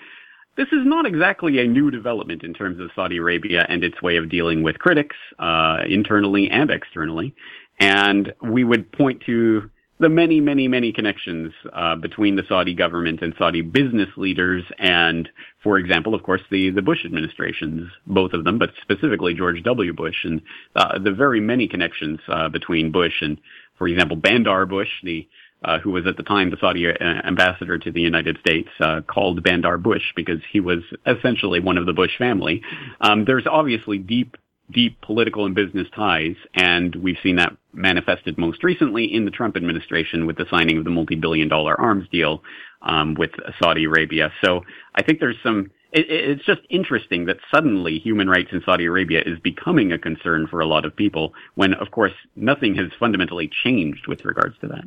this 0.56 0.68
is 0.68 0.84
not 0.84 1.06
exactly 1.06 1.58
a 1.58 1.66
new 1.66 1.90
development 1.90 2.42
in 2.42 2.54
terms 2.54 2.80
of 2.80 2.90
Saudi 2.94 3.18
Arabia 3.18 3.66
and 3.68 3.84
its 3.84 4.00
way 4.02 4.16
of 4.16 4.28
dealing 4.28 4.62
with 4.62 4.78
critics, 4.78 5.16
uh, 5.38 5.78
internally 5.88 6.50
and 6.50 6.70
externally. 6.70 7.34
And 7.78 8.32
we 8.42 8.64
would 8.64 8.90
point 8.92 9.22
to 9.26 9.70
the 9.98 10.08
many, 10.08 10.40
many, 10.40 10.68
many 10.68 10.92
connections 10.92 11.52
uh, 11.72 11.96
between 11.96 12.36
the 12.36 12.42
Saudi 12.48 12.74
government 12.74 13.22
and 13.22 13.34
Saudi 13.38 13.62
business 13.62 14.08
leaders, 14.16 14.62
and, 14.78 15.28
for 15.62 15.78
example, 15.78 16.14
of 16.14 16.22
course, 16.22 16.42
the 16.50 16.70
the 16.70 16.82
Bush 16.82 17.04
administrations, 17.04 17.90
both 18.06 18.32
of 18.34 18.44
them, 18.44 18.58
but 18.58 18.70
specifically 18.82 19.32
George 19.32 19.62
W. 19.62 19.92
Bush, 19.94 20.24
and 20.24 20.42
uh, 20.74 20.98
the 20.98 21.12
very 21.12 21.40
many 21.40 21.66
connections 21.66 22.18
uh, 22.28 22.48
between 22.48 22.92
Bush 22.92 23.22
and, 23.22 23.38
for 23.78 23.88
example, 23.88 24.16
Bandar 24.16 24.66
Bush, 24.66 24.90
the 25.02 25.26
uh, 25.64 25.78
who 25.78 25.90
was 25.90 26.06
at 26.06 26.16
the 26.16 26.22
time 26.22 26.50
the 26.50 26.56
Saudi 26.60 26.86
uh, 26.88 26.94
ambassador 27.00 27.78
to 27.78 27.90
the 27.90 28.00
United 28.00 28.38
States, 28.38 28.68
uh, 28.80 29.00
called 29.02 29.42
Bandar 29.42 29.78
Bush 29.78 30.12
because 30.14 30.40
he 30.50 30.60
was 30.60 30.80
essentially 31.06 31.60
one 31.60 31.78
of 31.78 31.86
the 31.86 31.92
Bush 31.92 32.16
family. 32.18 32.62
Um, 33.00 33.24
there's 33.24 33.46
obviously 33.46 33.98
deep, 33.98 34.36
deep 34.70 35.00
political 35.00 35.46
and 35.46 35.54
business 35.54 35.88
ties, 35.94 36.36
and 36.54 36.94
we've 36.96 37.18
seen 37.22 37.36
that 37.36 37.56
manifested 37.72 38.38
most 38.38 38.62
recently 38.62 39.04
in 39.12 39.24
the 39.24 39.30
Trump 39.30 39.56
administration 39.56 40.26
with 40.26 40.36
the 40.36 40.46
signing 40.50 40.78
of 40.78 40.84
the 40.84 40.90
multi-billion 40.90 41.48
dollar 41.48 41.78
arms 41.80 42.06
deal 42.10 42.42
um, 42.82 43.14
with 43.14 43.30
Saudi 43.60 43.84
Arabia. 43.84 44.32
So 44.44 44.64
I 44.94 45.02
think 45.02 45.20
there's 45.20 45.36
some 45.42 45.70
it's 45.98 46.44
just 46.44 46.60
interesting 46.68 47.24
that 47.26 47.38
suddenly 47.50 47.98
human 47.98 48.28
rights 48.28 48.50
in 48.52 48.60
Saudi 48.66 48.84
Arabia 48.84 49.22
is 49.24 49.38
becoming 49.38 49.92
a 49.92 49.98
concern 49.98 50.46
for 50.46 50.60
a 50.60 50.66
lot 50.66 50.84
of 50.84 50.94
people 50.94 51.32
when, 51.54 51.72
of 51.74 51.90
course, 51.90 52.12
nothing 52.34 52.74
has 52.74 52.90
fundamentally 53.00 53.48
changed 53.64 54.06
with 54.06 54.24
regards 54.24 54.56
to 54.60 54.66
that. 54.66 54.84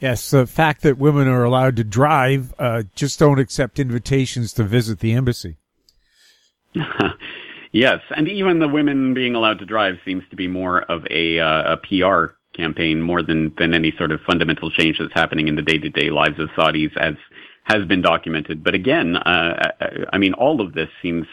Yes, 0.00 0.30
the 0.30 0.46
fact 0.46 0.82
that 0.82 0.98
women 0.98 1.28
are 1.28 1.44
allowed 1.44 1.76
to 1.76 1.84
drive, 1.84 2.52
uh, 2.58 2.82
just 2.94 3.18
don't 3.18 3.38
accept 3.38 3.78
invitations 3.78 4.52
to 4.54 4.64
visit 4.64 4.98
the 5.00 5.12
embassy. 5.12 5.56
yes, 7.72 8.00
and 8.16 8.28
even 8.28 8.58
the 8.58 8.68
women 8.68 9.14
being 9.14 9.34
allowed 9.34 9.60
to 9.60 9.66
drive 9.66 9.94
seems 10.04 10.24
to 10.30 10.36
be 10.36 10.48
more 10.48 10.82
of 10.82 11.06
a, 11.10 11.38
uh, 11.38 11.74
a 11.74 11.76
PR 11.76 12.34
campaign 12.54 13.00
more 13.00 13.22
than, 13.22 13.54
than 13.58 13.72
any 13.72 13.92
sort 13.96 14.10
of 14.10 14.20
fundamental 14.26 14.70
change 14.70 14.98
that's 14.98 15.14
happening 15.14 15.48
in 15.48 15.56
the 15.56 15.62
day-to-day 15.62 16.10
lives 16.10 16.38
of 16.38 16.48
Saudis 16.50 16.96
as 16.96 17.14
has 17.64 17.84
been 17.86 18.02
documented. 18.02 18.62
But 18.62 18.74
again, 18.74 19.16
uh, 19.16 19.72
I 20.12 20.18
mean, 20.18 20.34
all 20.34 20.60
of 20.60 20.74
this 20.74 20.90
seems 21.00 21.26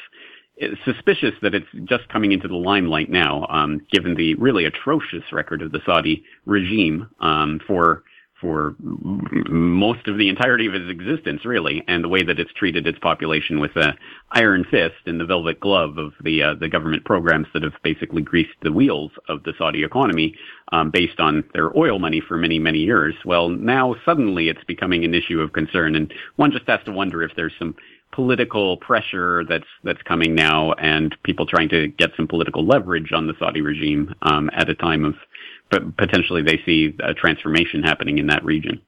suspicious 0.85 1.33
that 1.41 1.53
it's 1.53 1.67
just 1.85 2.07
coming 2.09 2.31
into 2.31 2.47
the 2.47 2.55
limelight 2.55 3.09
now, 3.09 3.45
um, 3.49 3.81
given 3.91 4.15
the 4.15 4.35
really 4.35 4.65
atrocious 4.65 5.23
record 5.31 5.61
of 5.61 5.71
the 5.71 5.81
Saudi 5.85 6.23
regime 6.45 7.09
um, 7.19 7.59
for 7.67 8.03
for 8.41 8.75
most 8.79 10.07
of 10.07 10.17
the 10.17 10.27
entirety 10.27 10.65
of 10.65 10.73
its 10.73 10.89
existence, 10.89 11.45
really, 11.45 11.83
and 11.87 12.03
the 12.03 12.09
way 12.09 12.23
that 12.23 12.39
it's 12.39 12.51
treated 12.53 12.87
its 12.87 12.99
population 12.99 13.59
with 13.59 13.75
a 13.75 13.93
iron 14.31 14.65
fist 14.69 14.95
and 15.05 15.19
the 15.19 15.25
velvet 15.25 15.59
glove 15.59 15.97
of 15.97 16.13
the 16.23 16.41
uh, 16.41 16.55
the 16.55 16.67
government 16.67 17.05
programs 17.05 17.47
that 17.53 17.63
have 17.63 17.73
basically 17.83 18.21
greased 18.21 18.49
the 18.63 18.71
wheels 18.71 19.11
of 19.29 19.43
the 19.43 19.53
Saudi 19.57 19.83
economy 19.83 20.35
um, 20.71 20.89
based 20.89 21.19
on 21.19 21.43
their 21.53 21.77
oil 21.77 21.99
money 21.99 22.21
for 22.27 22.35
many 22.35 22.57
many 22.57 22.79
years. 22.79 23.13
Well, 23.23 23.49
now 23.49 23.95
suddenly 24.03 24.49
it's 24.49 24.63
becoming 24.63 25.05
an 25.05 25.13
issue 25.13 25.39
of 25.39 25.53
concern, 25.53 25.95
and 25.95 26.11
one 26.35 26.51
just 26.51 26.67
has 26.67 26.79
to 26.85 26.91
wonder 26.91 27.21
if 27.21 27.31
there's 27.35 27.53
some 27.59 27.75
political 28.11 28.77
pressure 28.77 29.43
that's 29.47 29.67
that's 29.83 30.01
coming 30.03 30.35
now, 30.35 30.73
and 30.73 31.15
people 31.23 31.45
trying 31.45 31.69
to 31.69 31.87
get 31.87 32.11
some 32.17 32.27
political 32.27 32.65
leverage 32.65 33.11
on 33.13 33.27
the 33.27 33.33
Saudi 33.39 33.61
regime 33.61 34.13
um, 34.23 34.49
at 34.53 34.69
a 34.69 34.75
time 34.75 35.05
of 35.05 35.15
but 35.71 35.97
potentially 35.97 36.43
they 36.43 36.61
see 36.65 36.95
a 36.99 37.13
transformation 37.13 37.81
happening 37.81 38.17
in 38.17 38.27
that 38.27 38.43
region. 38.43 38.81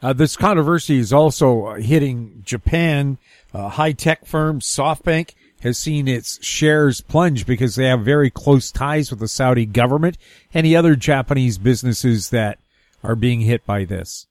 Uh, 0.00 0.12
this 0.12 0.36
controversy 0.36 0.98
is 0.98 1.12
also 1.12 1.66
uh, 1.66 1.74
hitting 1.76 2.42
Japan. 2.44 3.18
Uh, 3.52 3.68
high 3.68 3.92
tech 3.92 4.24
firm 4.26 4.60
SoftBank 4.60 5.34
has 5.62 5.78
seen 5.78 6.08
its 6.08 6.44
shares 6.44 7.00
plunge 7.00 7.46
because 7.46 7.76
they 7.76 7.86
have 7.86 8.00
very 8.00 8.30
close 8.30 8.72
ties 8.72 9.10
with 9.10 9.20
the 9.20 9.28
Saudi 9.28 9.64
government. 9.64 10.18
Any 10.52 10.74
other 10.74 10.96
Japanese 10.96 11.58
businesses 11.58 12.30
that 12.30 12.58
are 13.04 13.14
being 13.14 13.42
hit 13.42 13.64
by 13.64 13.84
this? 13.84 14.26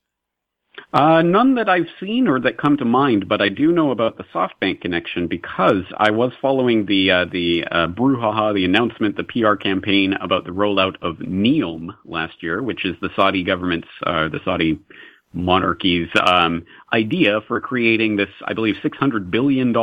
Uh, 0.94 1.22
none 1.22 1.56
that 1.56 1.70
I've 1.70 1.88
seen 2.02 2.28
or 2.28 2.40
that 2.42 2.58
come 2.58 2.76
to 2.76 2.84
mind, 2.84 3.30
but 3.30 3.42
I 3.42 3.48
do 3.48 3.72
know 3.72 3.92
about 3.92 4.18
the 4.18 4.26
SoftBank 4.26 4.82
connection 4.82 5.28
because 5.28 5.86
I 5.98 6.12
was 6.12 6.34
following 6.42 6.86
the 6.86 7.12
uh, 7.12 7.26
the 7.32 7.64
uh, 7.72 7.88
brouhaha, 7.88 8.54
the 8.54 8.66
announcement, 8.66 9.16
the 9.16 9.24
PR 9.24 9.56
campaign 9.56 10.14
about 10.14 10.44
the 10.44 10.52
rollout 10.52 10.98
of 11.02 11.20
NEOM 11.20 11.96
last 12.04 12.44
year, 12.44 12.62
which 12.62 12.84
is 12.86 12.98
the 13.02 13.10
Saudi 13.16 13.42
government's, 13.42 13.88
uh, 14.06 14.28
the 14.28 14.42
Saudi 14.44 14.80
monarchy's 15.34 16.10
um, 16.26 16.66
idea 16.92 17.40
for 17.48 17.62
creating 17.62 18.18
this, 18.18 18.30
I 18.46 18.54
believe, 18.54 18.76
$600 18.84 19.32
billion 19.32 19.74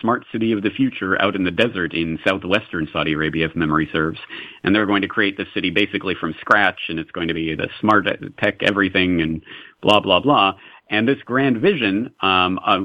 smart 0.00 0.24
city 0.30 0.52
of 0.52 0.62
the 0.62 0.70
future 0.70 1.20
out 1.20 1.34
in 1.34 1.44
the 1.44 1.50
desert 1.50 1.94
in 1.94 2.18
southwestern 2.26 2.88
Saudi 2.92 3.14
Arabia, 3.14 3.46
if 3.46 3.56
memory 3.56 3.88
serves. 3.92 4.18
And 4.62 4.74
they're 4.74 4.86
going 4.86 5.02
to 5.02 5.08
create 5.08 5.36
this 5.36 5.48
city 5.54 5.70
basically 5.70 6.14
from 6.14 6.34
scratch, 6.40 6.80
and 6.88 6.98
it's 6.98 7.10
going 7.10 7.28
to 7.28 7.34
be 7.34 7.54
the 7.54 7.68
smart 7.80 8.06
tech 8.38 8.62
everything 8.62 9.20
and 9.22 9.42
blah, 9.80 10.00
blah, 10.00 10.20
blah. 10.20 10.54
And 10.90 11.06
this 11.06 11.18
grand 11.24 11.58
vision, 11.58 12.14
um, 12.20 12.58
uh, 12.64 12.80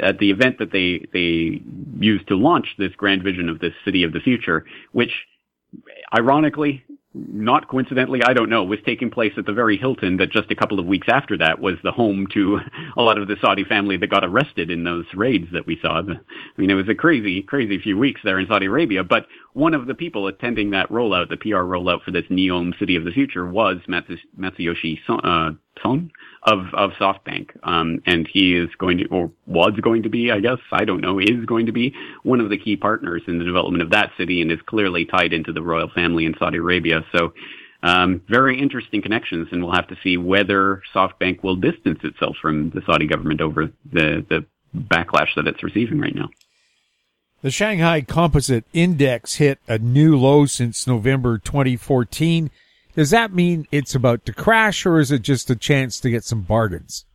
at 0.00 0.18
the 0.18 0.30
event 0.30 0.58
that 0.58 0.72
they, 0.72 1.06
they 1.12 1.60
used 1.98 2.28
to 2.28 2.36
launch 2.36 2.68
this 2.78 2.92
grand 2.96 3.22
vision 3.22 3.48
of 3.48 3.58
this 3.58 3.74
city 3.84 4.04
of 4.04 4.12
the 4.12 4.20
future, 4.20 4.64
which 4.92 5.12
ironically 6.16 6.84
not 7.14 7.68
coincidentally, 7.68 8.22
I 8.22 8.32
don't 8.32 8.48
know, 8.48 8.64
was 8.64 8.78
taking 8.86 9.10
place 9.10 9.32
at 9.36 9.44
the 9.44 9.52
very 9.52 9.76
Hilton 9.76 10.16
that 10.16 10.30
just 10.30 10.50
a 10.50 10.54
couple 10.54 10.78
of 10.78 10.86
weeks 10.86 11.08
after 11.10 11.36
that 11.38 11.60
was 11.60 11.74
the 11.82 11.92
home 11.92 12.26
to 12.32 12.60
a 12.96 13.02
lot 13.02 13.18
of 13.18 13.28
the 13.28 13.36
Saudi 13.40 13.64
family 13.64 13.96
that 13.98 14.08
got 14.08 14.24
arrested 14.24 14.70
in 14.70 14.84
those 14.84 15.04
raids 15.14 15.46
that 15.52 15.66
we 15.66 15.78
saw. 15.82 16.00
I 16.00 16.02
mean, 16.56 16.70
it 16.70 16.74
was 16.74 16.88
a 16.88 16.94
crazy, 16.94 17.42
crazy 17.42 17.78
few 17.78 17.98
weeks 17.98 18.20
there 18.24 18.38
in 18.38 18.46
Saudi 18.46 18.66
Arabia, 18.66 19.04
but 19.04 19.26
one 19.52 19.74
of 19.74 19.86
the 19.86 19.94
people 19.94 20.26
attending 20.26 20.70
that 20.70 20.88
rollout, 20.88 21.28
the 21.28 21.36
PR 21.36 21.64
rollout 21.64 22.02
for 22.02 22.10
this 22.10 22.24
NEOM 22.30 22.72
City 22.78 22.96
of 22.96 23.04
the 23.04 23.10
Future 23.10 23.46
was 23.46 23.78
Masayoshi 23.88 24.98
uh, 25.08 25.50
Of, 26.44 26.74
of 26.74 26.90
SoftBank. 27.00 27.50
Um, 27.62 28.02
and 28.04 28.26
he 28.26 28.56
is 28.56 28.68
going 28.76 28.98
to, 28.98 29.06
or 29.06 29.30
was 29.46 29.74
going 29.80 30.02
to 30.02 30.08
be, 30.08 30.32
I 30.32 30.40
guess, 30.40 30.58
I 30.72 30.84
don't 30.84 31.00
know, 31.00 31.20
is 31.20 31.44
going 31.46 31.66
to 31.66 31.72
be 31.72 31.94
one 32.24 32.40
of 32.40 32.50
the 32.50 32.58
key 32.58 32.76
partners 32.76 33.22
in 33.28 33.38
the 33.38 33.44
development 33.44 33.80
of 33.82 33.90
that 33.90 34.10
city 34.18 34.42
and 34.42 34.50
is 34.50 34.58
clearly 34.66 35.04
tied 35.04 35.32
into 35.32 35.52
the 35.52 35.62
royal 35.62 35.88
family 35.94 36.26
in 36.26 36.34
Saudi 36.38 36.58
Arabia. 36.58 37.04
So, 37.12 37.32
um, 37.84 38.22
very 38.28 38.60
interesting 38.60 39.02
connections, 39.02 39.48
and 39.52 39.62
we'll 39.62 39.74
have 39.74 39.88
to 39.88 39.96
see 40.02 40.16
whether 40.16 40.82
SoftBank 40.94 41.42
will 41.42 41.56
distance 41.56 42.00
itself 42.02 42.36
from 42.40 42.70
the 42.70 42.82
Saudi 42.86 43.06
government 43.06 43.40
over 43.40 43.70
the, 43.92 44.24
the 44.28 44.44
backlash 44.76 45.34
that 45.36 45.46
it's 45.46 45.62
receiving 45.62 45.98
right 45.98 46.14
now. 46.14 46.28
The 47.42 47.50
Shanghai 47.50 48.02
Composite 48.02 48.64
Index 48.72 49.36
hit 49.36 49.58
a 49.66 49.78
new 49.78 50.16
low 50.16 50.46
since 50.46 50.86
November 50.86 51.38
2014. 51.38 52.50
Does 52.94 53.10
that 53.10 53.32
mean 53.32 53.66
it's 53.72 53.94
about 53.94 54.24
to 54.26 54.32
crash 54.32 54.84
or 54.84 54.98
is 54.98 55.10
it 55.10 55.22
just 55.22 55.50
a 55.50 55.56
chance 55.56 55.98
to 56.00 56.10
get 56.10 56.24
some 56.24 56.42
bargains? 56.42 57.06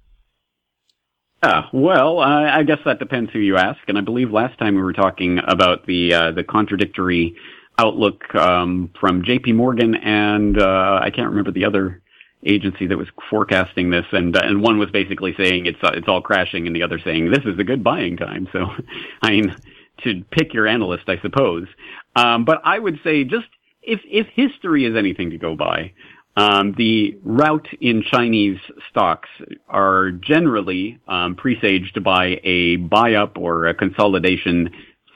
Uh, 1.43 1.61
well, 1.71 2.19
I 2.19 2.63
guess 2.63 2.79
that 2.85 2.97
depends 2.97 3.31
who 3.31 3.39
you 3.39 3.57
ask. 3.57 3.79
And 3.87 3.97
I 3.97 4.01
believe 4.01 4.31
last 4.31 4.57
time 4.57 4.75
we 4.75 4.81
were 4.81 4.93
talking 4.93 5.39
about 5.47 5.85
the 5.85 6.13
uh, 6.13 6.31
the 6.31 6.43
contradictory 6.43 7.35
outlook 7.77 8.33
um, 8.33 8.89
from 8.99 9.23
J.P. 9.23 9.53
Morgan 9.53 9.93
and 9.93 10.59
uh, 10.59 10.99
I 11.01 11.11
can't 11.11 11.29
remember 11.29 11.51
the 11.51 11.65
other 11.65 12.01
agency 12.43 12.87
that 12.87 12.97
was 12.97 13.07
forecasting 13.29 13.89
this, 13.91 14.05
and 14.11 14.35
uh, 14.35 14.41
and 14.43 14.61
one 14.61 14.79
was 14.79 14.89
basically 14.89 15.35
saying 15.37 15.67
it's 15.67 15.83
uh, 15.83 15.91
it's 15.93 16.07
all 16.07 16.21
crashing, 16.21 16.65
and 16.65 16.75
the 16.75 16.83
other 16.83 16.99
saying 16.99 17.29
this 17.29 17.45
is 17.45 17.59
a 17.59 17.63
good 17.63 17.83
buying 17.83 18.17
time. 18.17 18.47
So, 18.51 18.65
I 19.21 19.31
mean, 19.31 19.55
to 20.03 20.23
pick 20.31 20.53
your 20.53 20.67
analyst, 20.67 21.03
I 21.07 21.19
suppose. 21.21 21.67
Um, 22.15 22.45
but 22.45 22.61
I 22.63 22.79
would 22.79 22.99
say 23.03 23.23
just 23.23 23.47
if 23.87 24.01
if 24.05 24.27
history 24.35 24.85
is 24.85 24.95
anything 24.95 25.31
to 25.31 25.37
go 25.37 25.55
by, 25.55 25.93
um, 26.35 26.75
the 26.77 27.17
route 27.23 27.67
in 27.81 28.03
Chinese 28.03 28.59
stocks 28.89 29.29
are 29.67 30.11
generally 30.11 30.99
um, 31.07 31.35
presaged 31.35 32.03
by 32.03 32.39
a 32.43 32.75
buy-up 32.75 33.37
or 33.37 33.65
a 33.65 33.73
consolidation 33.73 34.69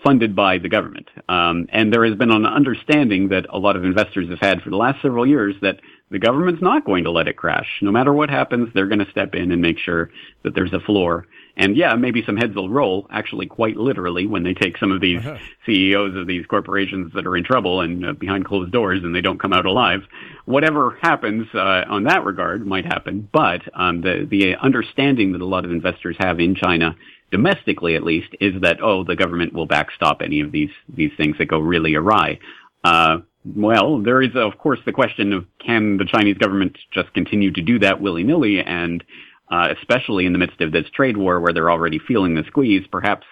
funded 0.03 0.35
by 0.35 0.57
the 0.57 0.69
government. 0.69 1.07
Um, 1.29 1.67
and 1.71 1.93
there 1.93 2.03
has 2.05 2.15
been 2.15 2.31
an 2.31 2.47
understanding 2.47 3.29
that 3.29 3.45
a 3.51 3.59
lot 3.59 3.75
of 3.75 3.85
investors 3.85 4.29
have 4.29 4.39
had 4.39 4.61
for 4.63 4.71
the 4.71 4.77
last 4.77 4.99
several 5.03 5.27
years 5.27 5.53
that 5.61 5.79
the 6.09 6.17
government's 6.17 6.61
not 6.61 6.85
going 6.85 7.03
to 7.03 7.11
let 7.11 7.27
it 7.27 7.37
crash. 7.37 7.67
No 7.83 7.91
matter 7.91 8.11
what 8.11 8.31
happens, 8.31 8.69
they're 8.73 8.87
going 8.87 9.05
to 9.05 9.11
step 9.11 9.35
in 9.35 9.51
and 9.51 9.61
make 9.61 9.77
sure 9.77 10.09
that 10.43 10.55
there's 10.55 10.73
a 10.73 10.79
floor 10.79 11.27
and 11.57 11.75
yeah, 11.75 11.95
maybe 11.95 12.23
some 12.25 12.37
heads 12.37 12.55
will 12.55 12.69
roll, 12.69 13.07
actually 13.09 13.45
quite 13.45 13.77
literally, 13.77 14.25
when 14.25 14.43
they 14.43 14.53
take 14.53 14.77
some 14.77 14.91
of 14.91 15.01
these 15.01 15.19
uh-huh. 15.19 15.37
CEOs 15.65 16.15
of 16.15 16.27
these 16.27 16.45
corporations 16.45 17.13
that 17.13 17.27
are 17.27 17.35
in 17.35 17.43
trouble 17.43 17.81
and 17.81 18.05
uh, 18.05 18.13
behind 18.13 18.45
closed 18.45 18.71
doors 18.71 19.03
and 19.03 19.13
they 19.15 19.21
don't 19.21 19.39
come 19.39 19.53
out 19.53 19.65
alive. 19.65 20.01
Whatever 20.45 20.97
happens 21.01 21.47
uh, 21.53 21.83
on 21.87 22.05
that 22.05 22.23
regard 22.23 22.65
might 22.65 22.85
happen, 22.85 23.27
but 23.31 23.61
um, 23.73 24.01
the, 24.01 24.27
the 24.29 24.55
understanding 24.55 25.33
that 25.33 25.41
a 25.41 25.45
lot 25.45 25.65
of 25.65 25.71
investors 25.71 26.15
have 26.19 26.39
in 26.39 26.55
China 26.55 26.95
domestically 27.31 27.95
at 27.95 28.03
least, 28.03 28.27
is 28.39 28.61
that 28.61 28.81
oh, 28.81 29.03
the 29.03 29.15
government 29.15 29.53
will 29.53 29.65
backstop 29.65 30.21
any 30.21 30.41
of 30.41 30.51
these 30.51 30.69
these 30.93 31.11
things 31.17 31.37
that 31.37 31.45
go 31.45 31.59
really 31.59 31.95
awry. 31.95 32.37
Uh, 32.83 33.19
well, 33.55 34.01
there 34.01 34.21
is 34.21 34.35
of 34.35 34.57
course 34.57 34.79
the 34.85 34.91
question 34.91 35.33
of 35.33 35.45
can 35.57 35.97
the 35.97 36.05
Chinese 36.05 36.37
government 36.37 36.77
just 36.91 37.11
continue 37.13 37.51
to 37.51 37.61
do 37.61 37.79
that 37.79 38.01
willy 38.01 38.23
nilly 38.23 38.61
and 38.61 39.03
uh, 39.51 39.73
especially 39.77 40.25
in 40.25 40.31
the 40.31 40.39
midst 40.39 40.61
of 40.61 40.71
this 40.71 40.89
trade 40.93 41.17
war 41.17 41.39
where 41.39 41.53
they're 41.53 41.69
already 41.69 41.99
feeling 41.99 42.35
the 42.35 42.43
squeeze, 42.47 42.87
perhaps 42.91 43.25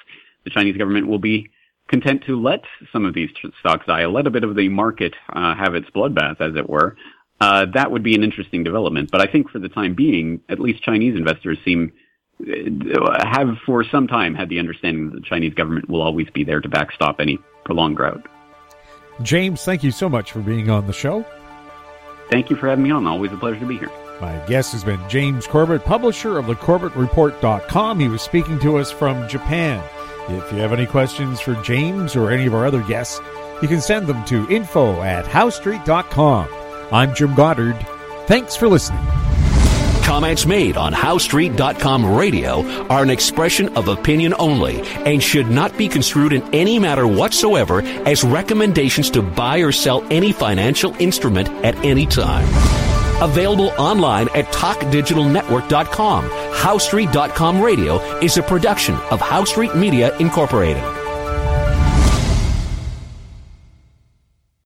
the 0.44 0.50
Chinese 0.50 0.78
government 0.78 1.08
will 1.08 1.20
be 1.20 1.50
content 1.88 2.24
to 2.28 2.40
let 2.40 2.64
some 2.92 3.06
of 3.06 3.14
these 3.14 3.30
stocks 3.60 3.86
die, 3.88 4.06
let 4.06 4.28
a 4.28 4.30
bit 4.30 4.44
of 4.44 4.56
the 4.56 4.70
market 4.70 5.16
uh, 5.34 5.56
have 5.56 5.74
its 5.76 5.90
bloodbath, 5.90 6.40
as 6.40 6.56
it 6.56 6.70
were. 6.70 6.96
Uh, 7.42 7.66
that 7.74 7.92
would 7.92 8.04
be 8.04 8.16
an 8.16 8.24
interesting 8.24 8.64
development. 8.64 9.10
But 9.12 9.22
I 9.22 9.32
think 9.32 9.50
for 9.50 9.60
the 9.60 9.70
time 9.70 9.96
being, 9.96 10.42
at 10.50 10.60
least 10.60 10.84
Chinese 10.84 11.16
investors 11.16 11.58
seem 11.64 11.94
uh, 12.42 13.28
have 13.28 13.58
for 13.66 13.84
some 13.84 14.08
time 14.08 14.36
had 14.36 14.50
the 14.50 14.60
understanding 14.60 15.10
that 15.10 15.16
the 15.16 15.28
Chinese 15.28 15.54
government 15.54 15.90
will 15.90 16.02
always 16.02 16.30
be 16.30 16.44
there 16.44 16.62
to 16.62 16.70
backstop 16.70 17.20
any 17.20 17.38
prolonged 17.66 17.98
drought. 17.98 18.28
James, 19.22 19.64
thank 19.64 19.84
you 19.84 19.92
so 19.92 20.08
much 20.08 20.32
for 20.32 20.40
being 20.40 20.70
on 20.70 20.88
the 20.88 20.94
show. 20.94 21.26
Thank 22.30 22.50
you 22.50 22.56
for 22.56 22.68
having 22.68 22.84
me 22.84 22.92
on. 22.92 23.08
Always 23.08 23.32
a 23.32 23.38
pleasure 23.38 23.60
to 23.60 23.66
be 23.66 23.78
here. 23.78 23.92
My 24.22 24.38
guest 24.48 24.74
has 24.74 24.84
been 24.84 25.00
James 25.08 25.48
Corbett, 25.48 25.84
publisher 25.84 26.38
of 26.38 26.46
thecorbettreport.com. 26.46 28.00
He 28.00 28.08
was 28.08 28.22
speaking 28.22 28.60
to 28.60 28.78
us 28.78 28.92
from 28.92 29.28
Japan. 29.28 29.84
If 30.30 30.52
you 30.52 30.60
have 30.60 30.74
any 30.74 30.86
questions 30.86 31.40
for 31.40 31.56
James 31.64 32.16
or 32.16 32.30
any 32.30 32.46
of 32.46 32.54
our 32.54 32.66
other 32.66 32.84
guests, 32.84 33.20
you 33.62 33.68
can 33.68 33.82
send 33.82 34.08
them 34.08 34.24
to 34.26 34.48
info 34.50 35.02
at 35.02 35.26
howestreet.com. 35.26 36.48
I'm 36.92 37.16
Jim 37.16 37.34
Goddard. 37.34 37.78
Thanks 38.28 38.56
for 38.56 38.68
listening. 38.68 39.04
Comments 40.10 40.44
made 40.48 40.76
on 40.76 40.92
HoweStreet.com 40.92 42.16
radio 42.16 42.68
are 42.88 43.04
an 43.04 43.12
expression 43.12 43.70
of 43.78 43.90
opinion 43.90 44.34
only 44.40 44.82
and 45.06 45.22
should 45.22 45.52
not 45.52 45.78
be 45.78 45.88
construed 45.88 46.34
in 46.34 46.42
any 46.52 46.80
matter 46.80 47.08
whatsoever 47.08 47.84
as 47.84 48.24
recommendations 48.24 49.12
to 49.12 49.22
buy 49.22 49.60
or 49.60 49.72
sell 49.72 50.04
any 50.10 50.32
financial 50.32 50.96
instrument 51.00 51.48
at 51.64 51.76
any 51.86 52.08
time. 52.08 52.44
Available 53.22 53.70
online 53.78 54.30
at 54.30 54.46
talkdigitalnetwork.com. 54.46 56.24
HoweStreet.com 56.28 57.62
radio 57.62 58.00
is 58.18 58.36
a 58.38 58.42
production 58.42 58.96
of 59.12 59.20
HoweStreet 59.20 59.76
Media 59.76 60.18
Incorporated. 60.18 60.99